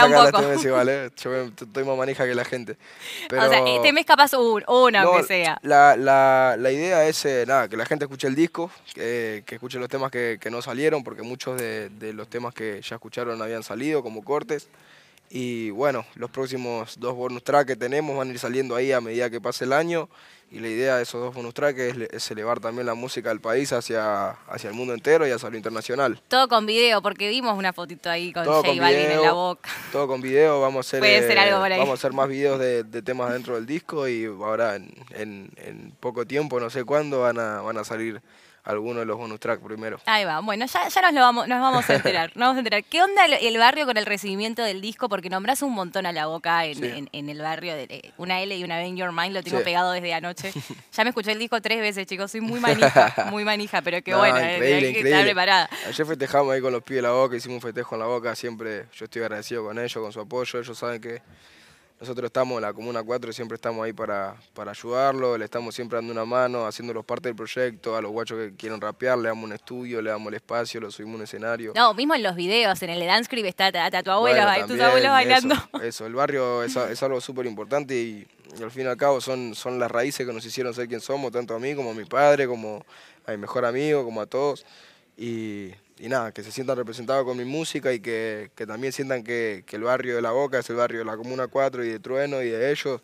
un 0.06 0.14
poco. 0.14 0.40
este 0.40 0.48
mes 0.56 0.66
igual. 0.66 1.12
Yo 1.16 1.34
estoy 1.44 1.84
más 1.84 1.98
manija 1.98 2.26
que 2.26 2.36
la 2.36 2.46
gente. 2.46 2.78
Pero 3.30 3.44
O 3.48 3.50
sea, 3.50 3.66
este 3.66 3.94
mes 3.94 4.06
capaz 4.06 4.17
un, 4.34 4.64
una, 4.68 5.04
No, 5.04 5.10
aunque 5.14 5.28
sea. 5.28 5.60
La, 5.62 5.96
la, 5.96 6.56
la 6.58 6.72
idea 6.72 7.08
es 7.08 7.24
eh, 7.26 7.46
nada, 7.48 7.68
que 7.68 7.78
la 7.78 7.86
gente 7.86 8.06
escuche 8.06 8.28
el 8.28 8.36
disco, 8.36 8.72
que, 8.94 9.44
que 9.46 9.56
escuche 9.56 9.80
los 9.80 9.90
temas 9.90 10.12
que, 10.12 10.38
que 10.42 10.50
no 10.50 10.62
salieron, 10.62 11.04
porque 11.04 11.22
muchos 11.22 11.60
de, 11.60 11.90
de 11.90 12.14
los 12.14 12.28
temas 12.28 12.54
que 12.54 12.82
ya 12.82 12.96
escucharon 12.96 13.42
habían 13.42 13.64
salido 13.64 14.04
como 14.04 14.24
cortes. 14.24 14.68
Y 15.30 15.72
bueno, 15.72 16.06
los 16.16 16.30
próximos 16.32 16.98
dos 17.00 17.14
bonus 17.16 17.44
tracks 17.44 17.68
que 17.68 17.76
tenemos 17.76 18.16
van 18.18 18.30
a 18.30 18.32
ir 18.32 18.40
saliendo 18.40 18.76
ahí 18.76 18.92
a 18.92 19.02
medida 19.02 19.30
que 19.30 19.42
pase 19.42 19.66
el 19.66 19.74
año. 19.74 20.10
Y 20.50 20.60
la 20.62 20.70
idea 20.70 20.96
de 20.96 21.04
esos 21.04 21.20
dos 21.20 21.36
bonus 21.36 21.54
tracks 21.54 21.78
es, 21.78 21.98
le- 21.98 22.08
es 22.10 22.32
elevar 22.32 22.62
también 22.62 22.86
la 22.86 22.94
música 22.94 23.28
del 23.28 23.42
país 23.42 23.74
hacia, 23.74 24.30
hacia 24.48 24.70
el 24.70 24.74
mundo 24.74 24.94
entero 24.94 25.28
y 25.28 25.32
hacia 25.32 25.50
lo 25.50 25.58
internacional. 25.58 26.22
Todo 26.30 26.48
con 26.48 26.66
video, 26.66 27.02
porque 27.02 27.28
vimos 27.28 27.58
una 27.58 27.74
fotito 27.74 28.10
ahí 28.10 28.32
con 28.32 28.46
Todo 28.46 28.62
J 28.62 28.68
con 28.70 28.78
Balvin 28.78 29.12
en 29.12 29.22
la 29.24 29.34
boca. 29.34 29.70
Todo 29.92 30.08
con 30.08 30.22
video, 30.22 30.62
vamos 30.62 30.86
a 30.86 30.88
hacer, 30.88 31.00
Puede 31.02 31.28
ser 31.28 31.36
eh, 31.36 31.42
algo 31.42 31.60
por 31.60 31.70
ahí. 31.74 31.78
vamos 31.80 31.92
a 31.92 31.96
hacer 31.96 32.14
más 32.14 32.30
videos 32.30 32.60
de, 32.60 32.86
de 32.86 33.02
temas 33.02 33.34
dentro 33.34 33.56
del 33.56 33.66
disco 33.66 34.08
y 34.08 34.24
ahora 34.24 34.78
en, 34.78 34.90
en- 35.10 35.52
en 35.58 35.92
poco 36.00 36.26
tiempo, 36.26 36.62
no 36.62 36.70
sé 36.70 36.86
cuándo, 36.86 37.20
van 37.20 37.40
a, 37.40 37.60
van 37.60 37.78
a 37.78 37.84
salir 37.84 38.22
algunos 38.68 39.02
de 39.02 39.06
los 39.06 39.18
bonus 39.18 39.40
tracks 39.40 39.64
primero. 39.64 40.00
Ahí 40.06 40.26
va, 40.26 40.40
bueno, 40.42 40.66
ya, 40.66 40.88
ya 40.90 41.02
nos 41.02 41.14
lo 41.14 41.22
vamos, 41.22 41.48
nos 41.48 41.60
vamos 41.62 41.90
a 41.90 41.96
enterar, 41.96 42.32
nos 42.36 42.48
vamos 42.48 42.56
a 42.58 42.60
enterar. 42.60 42.84
¿Qué 42.84 43.02
onda 43.02 43.26
el, 43.26 43.58
barrio 43.58 43.86
con 43.86 43.98
el 43.98 44.06
recibimiento 44.06 44.62
del 44.62 44.82
disco? 44.82 45.08
Porque 45.10 45.30
nombrás 45.30 45.62
un 45.62 45.74
montón 45.74 46.06
a 46.06 46.12
la 46.12 46.28
boca 46.28 46.66
en, 46.66 46.76
Sí. 46.76 46.86
en- 46.86 47.10
en 47.14 47.30
el 47.30 47.42
barrio, 47.42 47.76
de, 47.76 47.84
eh, 47.90 48.12
una 48.18 48.42
L 48.42 48.56
y 48.56 48.64
una 48.64 48.78
B 48.78 48.88
in 48.88 48.98
Your 48.98 49.12
Mind, 49.14 49.34
lo 49.34 49.42
tengo 49.44 49.60
Sí. 49.60 49.64
pegado 49.64 49.92
desde 49.94 50.14
anoche. 50.14 50.52
Ya 50.98 51.04
me 51.04 51.10
escuché 51.12 51.32
el 51.32 51.40
disco 51.40 51.62
tres 51.62 51.80
veces, 51.80 52.06
chicos, 52.08 52.30
soy 52.32 52.42
muy 52.42 52.60
manija, 52.60 53.14
muy 53.32 53.46
manija, 53.46 53.82
pero 53.82 54.02
qué 54.02 54.12
No, 54.12 54.18
bueno, 54.20 54.38
eh, 54.38 54.56
increíble, 54.56 54.88
hay 54.88 54.94
que 54.94 55.00
estar 55.10 55.24
preparada. 55.24 55.70
Ayer 55.88 56.06
festejamos 56.06 56.54
ahí 56.54 56.62
con 56.62 56.74
los 56.74 56.84
pies 56.84 56.98
de 56.98 57.02
la 57.04 57.12
boca, 57.12 57.36
hicimos 57.36 57.56
un 57.56 57.62
festejo 57.62 57.96
en 57.96 58.00
la 58.02 58.08
boca, 58.08 58.36
siempre 58.36 58.86
yo 58.94 59.06
estoy 59.06 59.22
agradecido 59.22 59.64
con 59.64 59.78
ellos, 59.80 59.94
con 59.94 60.12
su 60.12 60.20
apoyo, 60.20 60.60
ellos 60.60 60.78
saben 60.78 61.00
que 61.02 61.22
nosotros 62.00 62.28
estamos 62.28 62.58
en 62.58 62.62
la 62.62 62.74
Comuna 62.74 63.02
4 63.04 63.32
y 63.32 63.34
siempre 63.34 63.56
estamos 63.56 63.84
ahí 63.84 63.92
para, 63.92 64.36
para 64.54 64.72
ayudarlo, 64.72 65.38
le 65.38 65.46
estamos 65.46 65.74
siempre 65.74 65.98
dando 65.98 66.14
una 66.14 66.26
mano, 66.26 66.68
haciéndolos 66.68 67.04
parte 67.04 67.30
del 67.30 67.36
proyecto, 67.36 67.96
a 67.96 68.02
los 68.02 68.12
guachos 68.12 68.38
que 68.38 68.56
quieren 68.56 68.80
rapear, 68.80 69.18
le 69.18 69.30
damos 69.30 69.46
un 69.46 69.54
estudio, 69.54 70.02
le 70.02 70.12
damos 70.12 70.28
el 70.28 70.36
espacio, 70.36 70.80
lo 70.80 70.92
subimos 70.92 71.16
a 71.16 71.18
un 71.18 71.24
escenario. 71.24 71.74
No, 71.76 71.94
mismo 71.96 72.14
en 72.14 72.22
los 72.22 72.36
videos, 72.36 72.82
en 72.84 72.92
el 72.92 73.00
de 73.00 73.06
Dance 73.08 73.30
Crib 73.30 73.46
está, 73.46 73.70
está 73.70 74.04
tu 74.04 74.12
abuelo, 74.12 74.44
Bueno, 74.44 74.68
tus 74.68 74.80
abuelos 74.80 75.10
bailando. 75.10 75.56
Eso, 75.56 75.82
eso, 75.82 76.06
el 76.06 76.14
barrio 76.14 76.64
es, 76.64 77.04
algo 77.04 77.20
súper 77.20 77.48
importante 77.48 77.96
y, 77.96 78.28
y 78.60 78.64
al 78.64 78.70
fin 78.70 78.84
y 78.84 78.88
al 78.88 78.98
cabo 78.98 79.20
son, 79.20 79.56
son 79.56 79.80
las 79.80 79.90
raíces 79.90 80.26
que 80.28 80.32
nos 80.32 80.46
hicieron 80.46 80.74
ser 80.76 80.88
quien 80.88 81.02
somos, 81.02 81.32
tanto 81.32 81.56
a 81.56 81.60
mí 81.60 81.74
como 81.74 81.92
a 81.92 81.94
mi 81.96 82.06
padre, 82.06 82.48
como 82.48 82.86
a 83.26 83.32
mi 83.32 83.38
mejor 83.38 83.66
amigo, 83.66 84.04
como 84.04 84.22
a 84.22 84.28
todos. 84.28 84.66
Y, 85.18 85.72
y 86.00 86.10
nada, 86.10 86.32
que 86.32 86.44
se 86.44 86.52
sientan 86.52 86.78
representados 86.78 87.26
con 87.26 87.38
mi 87.38 87.46
música 87.46 87.92
y 87.94 88.00
que, 88.00 88.52
que 88.56 88.66
también 88.68 88.94
sientan 88.94 89.24
que, 89.24 89.64
que 89.66 89.76
el 89.78 89.84
barrio 89.84 90.16
de 90.16 90.22
La 90.22 90.32
Boca 90.32 90.60
es 90.60 90.70
el 90.70 90.76
barrio 90.76 91.00
de 91.00 91.06
la 91.06 91.18
Comuna 91.18 91.48
4 91.48 91.84
y 91.84 91.90
de 91.90 92.00
Trueno 92.00 92.42
y 92.42 92.50
de 92.50 92.72
ellos. 92.72 93.02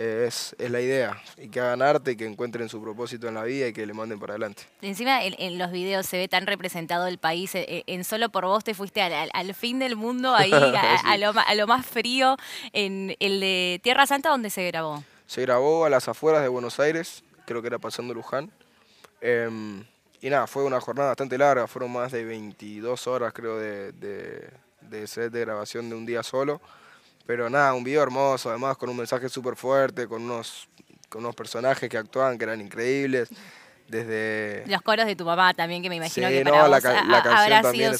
eh, 0.00 0.26
es, 0.28 0.54
es 0.60 0.70
la 0.70 0.80
idea, 0.80 1.20
y 1.36 1.48
que 1.48 1.58
hagan 1.58 1.82
arte 1.82 2.12
y 2.12 2.16
que 2.16 2.24
encuentren 2.24 2.68
su 2.68 2.80
propósito 2.80 3.26
en 3.26 3.34
la 3.34 3.42
vida 3.42 3.66
y 3.66 3.72
que 3.72 3.84
le 3.84 3.92
manden 3.92 4.20
para 4.20 4.34
adelante. 4.34 4.62
Encima 4.80 5.24
en, 5.24 5.34
en 5.38 5.58
los 5.58 5.72
videos 5.72 6.06
se 6.06 6.16
ve 6.18 6.28
tan 6.28 6.46
representado 6.46 7.08
el 7.08 7.18
país. 7.18 7.52
eh, 7.56 7.64
eh, 7.68 7.82
En 7.88 8.04
solo 8.04 8.28
por 8.28 8.44
vos 8.44 8.62
te 8.62 8.74
fuiste 8.74 9.02
al, 9.02 9.12
al- 9.12 9.30
al 9.34 9.54
fin 9.54 9.80
del 9.80 9.96
mundo, 9.96 10.36
ahí 10.36 10.52
a, 11.04 11.16
lo, 11.16 11.32
a 11.36 11.54
lo 11.56 11.66
más 11.66 11.84
frío. 11.84 12.36
En 12.72 13.16
el 13.18 13.40
de 13.40 13.80
Tierra 13.82 14.06
Santa, 14.06 14.28
¿dónde 14.28 14.50
se 14.50 14.64
grabó? 14.68 15.02
Se 15.26 15.40
grabó 15.42 15.84
a 15.84 15.90
las 15.90 16.06
afueras 16.06 16.42
de 16.42 16.48
Buenos 16.48 16.78
Aires, 16.78 17.24
creo 17.44 17.60
que 17.60 17.66
era 17.66 17.80
pasando 17.80 18.14
Luján. 18.14 18.52
Em, 19.20 19.84
y 20.20 20.30
nada, 20.30 20.46
fue 20.46 20.64
una 20.64 20.80
jornada 20.80 21.08
bastante 21.10 21.36
larga, 21.38 21.66
fueron 21.66 21.92
más 21.92 22.12
de 22.12 22.24
22 22.24 23.06
horas 23.06 23.32
creo 23.32 23.58
de, 23.58 23.92
de, 23.92 24.50
de 24.82 25.06
set 25.06 25.32
de 25.32 25.40
grabación 25.40 25.88
de 25.88 25.94
un 25.96 26.04
día 26.06 26.22
solo. 26.22 26.60
Pero 27.26 27.50
nada, 27.50 27.74
un 27.74 27.84
video 27.84 28.02
hermoso, 28.02 28.48
además 28.48 28.76
con 28.78 28.88
un 28.88 28.96
mensaje 28.96 29.28
súper 29.28 29.54
fuerte, 29.54 30.08
con 30.08 30.22
unos, 30.22 30.68
con 31.10 31.20
unos 31.22 31.34
personajes 31.34 31.88
que 31.88 31.98
actuaban 31.98 32.38
que 32.38 32.44
eran 32.44 32.60
increíbles. 32.60 33.28
Desde... 33.86 34.64
Los 34.66 34.82
coros 34.82 35.06
de 35.06 35.16
tu 35.16 35.24
mamá 35.24 35.54
también, 35.54 35.82
que 35.82 35.88
me 35.88 35.96
imagino 35.96 36.28
Sí, 36.28 36.34
que 36.34 36.44
no, 36.44 36.50
para 36.52 36.68
la 36.68 36.76
vos 36.76 36.82
la 36.84 36.90
a- 36.90 37.22
canción 37.22 37.52
habrá 37.52 37.72
sido 37.72 37.94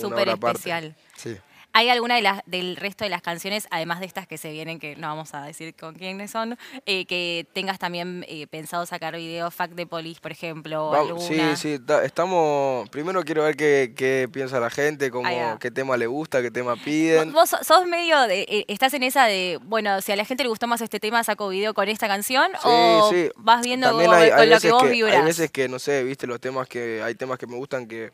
súper 0.00 0.28
especial. 0.28 0.96
Sí. 1.16 1.36
¿Hay 1.74 1.88
alguna 1.88 2.16
de 2.16 2.22
las, 2.22 2.42
del 2.44 2.76
resto 2.76 3.04
de 3.04 3.10
las 3.10 3.22
canciones, 3.22 3.66
además 3.70 4.00
de 4.00 4.06
estas 4.06 4.26
que 4.26 4.36
se 4.36 4.52
vienen, 4.52 4.78
que 4.78 4.94
no 4.96 5.08
vamos 5.08 5.32
a 5.34 5.42
decir 5.44 5.74
con 5.74 5.94
quiénes 5.94 6.30
son, 6.30 6.58
eh, 6.84 7.06
que 7.06 7.46
tengas 7.54 7.78
también 7.78 8.26
eh, 8.28 8.46
pensado 8.46 8.84
sacar 8.84 9.16
video, 9.16 9.50
Fact 9.50 9.72
de 9.72 9.86
Police, 9.86 10.20
por 10.20 10.32
ejemplo, 10.32 11.16
sí, 11.18 11.40
sí, 11.56 11.78
ta- 11.78 12.04
estamos... 12.04 12.88
Primero 12.90 13.22
quiero 13.24 13.44
ver 13.44 13.56
qué, 13.56 13.94
qué 13.96 14.28
piensa 14.30 14.60
la 14.60 14.68
gente, 14.68 15.10
cómo, 15.10 15.28
qué 15.60 15.70
tema 15.70 15.96
le 15.96 16.06
gusta, 16.06 16.42
qué 16.42 16.50
tema 16.50 16.76
piden. 16.76 17.32
Vos 17.32 17.48
sos- 17.62 17.86
medio 17.86 18.20
de, 18.22 18.42
eh, 18.42 18.64
estás 18.68 18.92
en 18.94 19.02
esa 19.02 19.24
de, 19.24 19.58
bueno, 19.62 20.00
si 20.02 20.12
a 20.12 20.16
la 20.16 20.24
gente 20.26 20.42
le 20.44 20.50
gustó 20.50 20.66
más 20.66 20.80
este 20.82 21.00
tema, 21.00 21.24
saco 21.24 21.48
video 21.48 21.72
con 21.74 21.88
esta 21.88 22.06
canción, 22.06 22.50
Sí, 22.52 22.58
o 22.68 23.10
sí. 23.10 23.30
vas 23.36 23.62
viendo 23.62 23.88
También 23.88 24.10
con, 24.10 24.18
hay- 24.20 24.30
con 24.30 24.38
hay 24.40 24.48
lo 24.50 24.60
que 24.60 24.70
vos 24.72 24.82
Hay 24.82 24.90
vibras. 24.90 25.24
veces 25.24 25.50
que, 25.50 25.68
no 25.68 25.78
sé, 25.78 26.04
viste 26.04 26.26
los 26.26 26.38
temas 26.40 26.68
que, 26.68 27.02
hay 27.02 27.14
temas 27.14 27.38
que 27.38 27.46
me 27.46 27.56
gustan 27.56 27.86
que, 27.88 28.12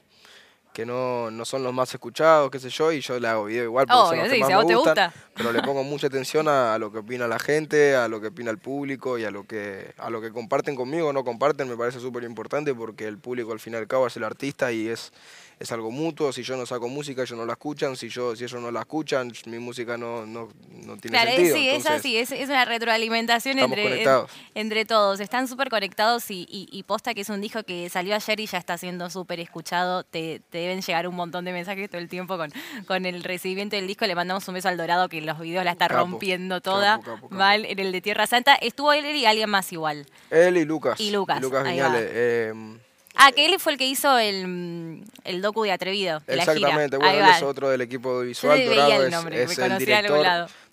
que 0.79 0.87
no, 0.87 1.29
no 1.33 1.45
son 1.45 1.65
los 1.65 1.75
más 1.75 1.93
escuchados, 1.93 2.53
qué 2.53 2.61
sé 2.61 2.71
yo, 2.71 2.93
y 2.93 3.01
yo 3.01 3.19
le 3.19 3.27
hago 3.27 3.47
video 3.47 3.65
igual 3.65 3.85
porque 3.89 4.11
son 4.11 4.19
los 4.19 4.29
sí, 4.29 4.35
que 4.35 4.39
más 4.43 4.47
si 4.47 4.53
a 4.53 4.57
vos 4.59 4.65
me 4.65 4.71
te 4.71 4.77
gusta. 4.77 5.13
pero 5.35 5.51
le 5.51 5.61
pongo 5.61 5.83
mucha 5.83 6.07
atención 6.07 6.47
a, 6.47 6.75
a 6.75 6.79
lo 6.79 6.93
que 6.93 6.99
opina 6.99 7.27
la 7.27 7.41
gente, 7.41 7.97
a 7.97 8.07
lo 8.07 8.21
que 8.21 8.29
opina 8.29 8.53
el 8.53 8.59
público 8.59 9.19
y 9.19 9.25
a 9.25 9.33
lo 9.33 9.45
que, 9.45 9.93
a 9.99 10.09
lo 10.09 10.21
que 10.21 10.31
comparten 10.31 10.77
conmigo 10.77 11.09
o 11.09 11.13
no 11.13 11.25
comparten, 11.25 11.69
me 11.69 11.77
parece 11.77 11.99
súper 11.99 12.23
importante 12.23 12.73
porque 12.77 13.09
el 13.09 13.19
público 13.19 13.51
al 13.51 13.59
fin 13.59 13.73
y 13.73 13.77
al 13.77 13.89
cabo 13.89 14.07
es 14.07 14.17
el 14.19 14.23
artista 14.23 14.71
y 14.71 14.87
es, 14.87 15.13
es 15.61 15.73
algo 15.73 15.91
mutuo, 15.91 16.33
si 16.33 16.43
yo 16.43 16.57
no 16.57 16.67
saco 16.67 16.89
música 16.89 17.23
ellos 17.23 17.37
no 17.39 17.45
la 17.45 17.53
escuchan, 17.55 17.97
si, 17.97 18.09
yo, 18.09 18.37
si 18.37 18.45
ellos 18.45 18.61
no 18.61 18.71
la 18.71 18.81
escuchan, 18.81 19.33
mi 19.47 19.59
música 19.59 19.97
no, 19.99 20.25
no, 20.27 20.49
no 20.71 20.97
tiene 20.97 21.17
Claro, 21.17 21.31
sentido. 21.33 21.57
sí, 21.57 21.69
es 21.69 21.87
así, 21.87 22.17
es, 22.17 22.33
es 22.33 22.49
una 22.49 22.65
retroalimentación 22.65 23.59
entre, 23.59 24.03
en- 24.03 24.09
entre 24.55 24.85
todos. 24.85 25.21
Están 25.21 25.49
súper 25.49 25.69
conectados 25.71 26.31
y, 26.31 26.47
y- 26.51 26.69
y 26.71 26.83
posta 26.85 27.15
que 27.15 27.23
es 27.23 27.29
un 27.29 27.41
disco 27.41 27.63
que 27.65 27.89
salió 27.89 28.15
ayer 28.15 28.41
y 28.41 28.47
ya 28.47 28.59
está 28.59 28.79
siendo 28.79 29.11
súper 29.11 29.41
escuchado. 29.41 30.05
Te, 30.05 30.41
te 30.51 30.59
deben 30.59 30.81
llegar 30.83 31.09
un 31.09 31.15
montón 31.17 31.45
de 31.45 31.53
mensajes 31.53 31.89
todo 31.91 32.01
el 32.01 32.09
tiempo 32.09 32.37
con, 32.37 32.53
con 32.87 33.05
el 33.07 33.23
recibimiento 33.25 33.77
del 33.77 33.87
disco. 33.87 34.07
Le 34.07 34.15
mandamos 34.15 34.47
un 34.49 34.55
beso 34.55 34.69
al 34.69 34.77
Dorado 34.77 35.09
que 35.09 35.19
en 35.19 35.27
los 35.27 35.39
videos 35.41 35.65
la 35.65 35.73
está 35.73 35.89
Capo, 35.89 36.01
rompiendo 36.01 36.61
toda. 36.61 37.01
capo. 37.01 37.29
Mal, 37.31 37.65
en 37.65 37.79
el 37.79 37.93
de 37.93 38.01
Tierra 38.01 38.27
Santa. 38.27 38.55
Estuvo 38.55 38.93
él 38.93 39.05
y 39.17 39.27
alguien 39.27 39.51
más 39.51 39.73
igual. 39.73 40.07
Él 40.31 40.57
y 40.57 40.65
Lucas. 40.65 41.01
Y 41.01 41.11
Lucas, 41.11 41.41
ahí 41.67 41.79
va. 41.81 41.89
Viñales. 41.89 42.88
Ah, 43.21 43.33
que 43.33 43.45
él 43.47 43.59
fue 43.59 43.73
el 43.73 43.79
que 43.79 43.87
hizo 43.87 44.17
el, 44.17 44.47
mm, 44.47 45.05
el 45.25 45.43
docu 45.43 45.65
de 45.65 45.73
Atrevido. 45.73 46.21
de 46.27 46.37
la 46.37 46.43
gira. 46.45 46.55
Exactamente, 46.55 46.97
bueno, 46.97 47.19
él 47.19 47.31
es 47.37 47.43
otro 47.43 47.69
del 47.69 47.81
equipo 47.81 48.21
visual. 48.21 48.65
Dorado 48.65 48.93
el 49.03 49.09
es, 49.09 49.11
nombre, 49.13 49.43
es 49.43 49.59
me 49.59 49.67
el 49.67 49.79
director. 49.79 50.27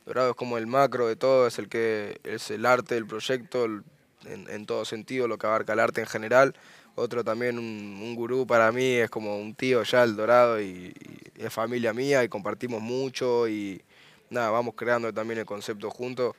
Dorado 0.06 0.30
es 0.30 0.36
como 0.36 0.58
el 0.60 0.68
macro 0.68 1.08
de 1.08 1.16
todo, 1.16 1.48
es 1.48 1.58
el 1.58 1.68
que 1.68 2.20
es 2.24 2.52
el 2.52 2.66
arte 2.68 2.94
del 2.96 3.08
proyecto 3.08 3.66
el- 3.66 3.84
en, 4.28 4.48
en 4.50 4.66
todo 4.68 4.86
sentido, 4.86 5.28
lo 5.28 5.38
que 5.40 5.48
abarca 5.48 5.74
el 5.74 5.80
arte 5.80 6.02
en 6.02 6.08
general. 6.08 6.56
Otro 6.96 7.24
también, 7.24 7.58
un, 7.58 8.00
un 8.02 8.16
gurú 8.16 8.46
para 8.48 8.72
mí, 8.72 8.94
es 8.94 9.10
como 9.10 9.38
un 9.38 9.54
tío 9.56 9.82
ya, 9.84 10.04
el 10.04 10.16
Dorado, 10.16 10.62
y, 10.62 10.94
y 11.38 11.44
es 11.44 11.52
familia 11.52 11.94
mía 11.94 12.24
y 12.24 12.30
compartimos 12.30 12.82
mucho 12.82 13.48
y 13.48 13.82
nada, 14.30 14.50
vamos 14.52 14.76
creando 14.78 15.12
también 15.12 15.40
el 15.40 15.46
concepto 15.46 15.90
juntos. 15.90 16.36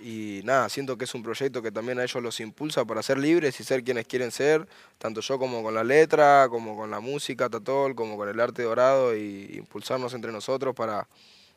Y 0.00 0.42
nada, 0.44 0.68
siento 0.68 0.98
que 0.98 1.04
es 1.04 1.14
un 1.14 1.22
proyecto 1.22 1.62
que 1.62 1.72
también 1.72 1.98
a 1.98 2.04
ellos 2.04 2.22
los 2.22 2.40
impulsa 2.40 2.84
para 2.84 3.02
ser 3.02 3.18
libres 3.18 3.58
y 3.60 3.64
ser 3.64 3.82
quienes 3.82 4.06
quieren 4.06 4.30
ser, 4.30 4.66
tanto 4.98 5.20
yo 5.20 5.38
como 5.38 5.62
con 5.62 5.74
la 5.74 5.84
letra, 5.84 6.48
como 6.50 6.76
con 6.76 6.90
la 6.90 7.00
música, 7.00 7.48
como 7.48 8.16
con 8.16 8.28
el 8.28 8.40
arte 8.40 8.62
dorado, 8.62 9.16
y 9.16 9.56
impulsarnos 9.56 10.12
entre 10.14 10.32
nosotros 10.32 10.74
para, 10.74 11.08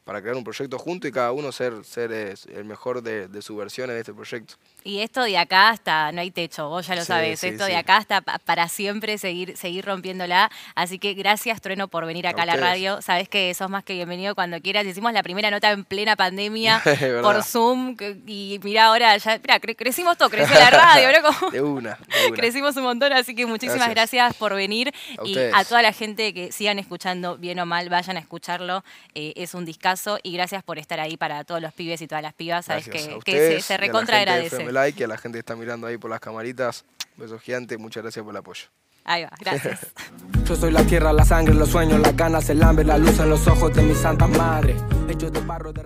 para 0.10 0.24
crear 0.24 0.36
un 0.36 0.43
proyecto 0.43 0.80
junto 0.80 1.08
y 1.08 1.12
cada 1.12 1.32
uno 1.34 1.52
ser, 1.52 1.86
ser 1.86 2.12
el 2.12 2.65
mejor 2.65 3.04
de, 3.04 3.28
de 3.28 3.43
su 3.43 3.56
versión 3.56 3.91
en 3.91 3.98
este 3.98 4.12
proyecto. 4.12 4.56
Y 4.84 5.02
esto 5.02 5.22
de 5.22 5.38
acá 5.38 5.69
hasta 5.69 6.12
no 6.12 6.22
hay 6.22 6.32
techo, 6.32 6.67
vos 6.67 6.88
ya 6.88 6.95
lo 6.95 7.06
sabes. 7.06 7.43
esto 7.43 7.65
de 7.65 7.76
acá 7.76 7.98
hasta 7.98 8.22
para 8.22 8.67
siempre 8.69 9.19
seguir, 9.19 9.56
seguir 9.56 9.86
rompiéndola. 9.86 10.50
Así 10.74 10.98
que 10.98 11.13
gracias, 11.13 11.62
Trueno, 11.62 11.89
por 11.89 12.08
venir 12.08 12.26
acá 12.26 12.41
a, 12.41 12.45
la 12.48 12.56
radio. 12.56 13.04
Sabes 13.04 13.30
que 13.30 13.54
sos 13.54 13.69
más 13.69 13.84
que 13.84 13.93
bienvenido 13.93 14.34
cuando 14.34 14.60
quieras. 14.62 14.84
Hicimos 14.88 15.13
la 15.13 15.22
primera 15.22 15.52
nota 15.52 15.69
en 15.69 15.84
plena 15.84 16.15
pandemia 16.15 16.82
por 17.22 17.43
Zoom. 17.43 17.95
Y 18.26 18.60
mira, 18.63 18.86
ahora 18.86 19.15
ya, 19.17 19.38
mira, 19.38 19.60
crecimos 19.60 20.17
todo, 20.17 20.32
creció 20.32 20.56
la 20.56 20.72
radio, 20.72 21.10
¿no? 21.22 21.52
De 21.52 21.62
una, 21.62 22.00
Crecimos 22.34 22.76
un 22.78 22.84
montón, 22.84 23.13
así 23.13 23.36
que 23.36 23.45
muchísimas 23.45 23.89
gracias, 23.91 24.34
por 24.38 24.56
venir. 24.56 24.91
y 25.24 25.38
a 25.38 25.63
toda 25.65 25.84
la 25.84 25.93
gente 25.93 26.34
que 26.34 26.52
sigan 26.52 26.80
escuchando, 26.80 27.38
bien 27.38 27.60
o 27.60 27.67
mal, 27.67 27.89
vayan 27.89 28.17
a 28.17 28.19
escucharlo. 28.19 28.84
Eh, 29.13 29.34
es 29.36 29.54
un 29.54 29.65
discazo. 29.65 29.99
Y 30.24 30.34
gracias 30.34 30.64
por 30.64 30.80
estar 30.80 31.00
ahí 31.00 31.18
para 31.18 31.44
todos 31.44 31.62
los 31.62 31.74
pibes 31.74 32.02
y 32.02 32.08
todas 32.08 32.24
las 32.24 32.34
pibas. 32.34 32.66
Sabes 32.66 32.88
que, 32.88 33.00
se, 33.26 33.62
se 33.62 33.78
recontra 33.78 34.20
agradece 34.20 34.72
like 34.72 35.00
y 35.00 35.04
a 35.04 35.08
la 35.08 35.18
gente 35.18 35.38
que 35.38 35.40
está 35.40 35.56
mirando 35.56 35.88
ahí 35.88 35.98
por 35.98 36.10
las 36.10 36.20
camaritas. 36.20 36.86
Beso 37.18 37.40
gigante, 37.40 37.78
muchas 37.78 38.04
gracias 38.04 38.24
por 38.24 38.34
el 38.34 38.38
apoyo. 38.38 38.66
Ahí 39.04 39.24
va, 39.24 39.32
gracias. 39.40 39.88
Yo 40.46 40.56
soy 40.56 40.72
la 40.72 40.84
tierra, 40.84 41.12
la 41.14 41.26
sangre, 41.26 41.54
los 41.54 41.70
sueños, 41.70 42.00
las 42.00 42.16
ganas, 42.16 42.50
el 42.50 42.62
hambre, 42.64 42.86
la 42.86 42.98
luz 42.98 43.20
en 43.20 43.30
los 43.30 43.48
ojos 43.48 43.74
de 43.76 43.82
mi 43.82 43.96
santa 43.96 44.28
madre. 44.28 44.76
Hecho 45.08 45.30
de 45.30 45.40
barro 45.42 45.74
de 45.74 45.84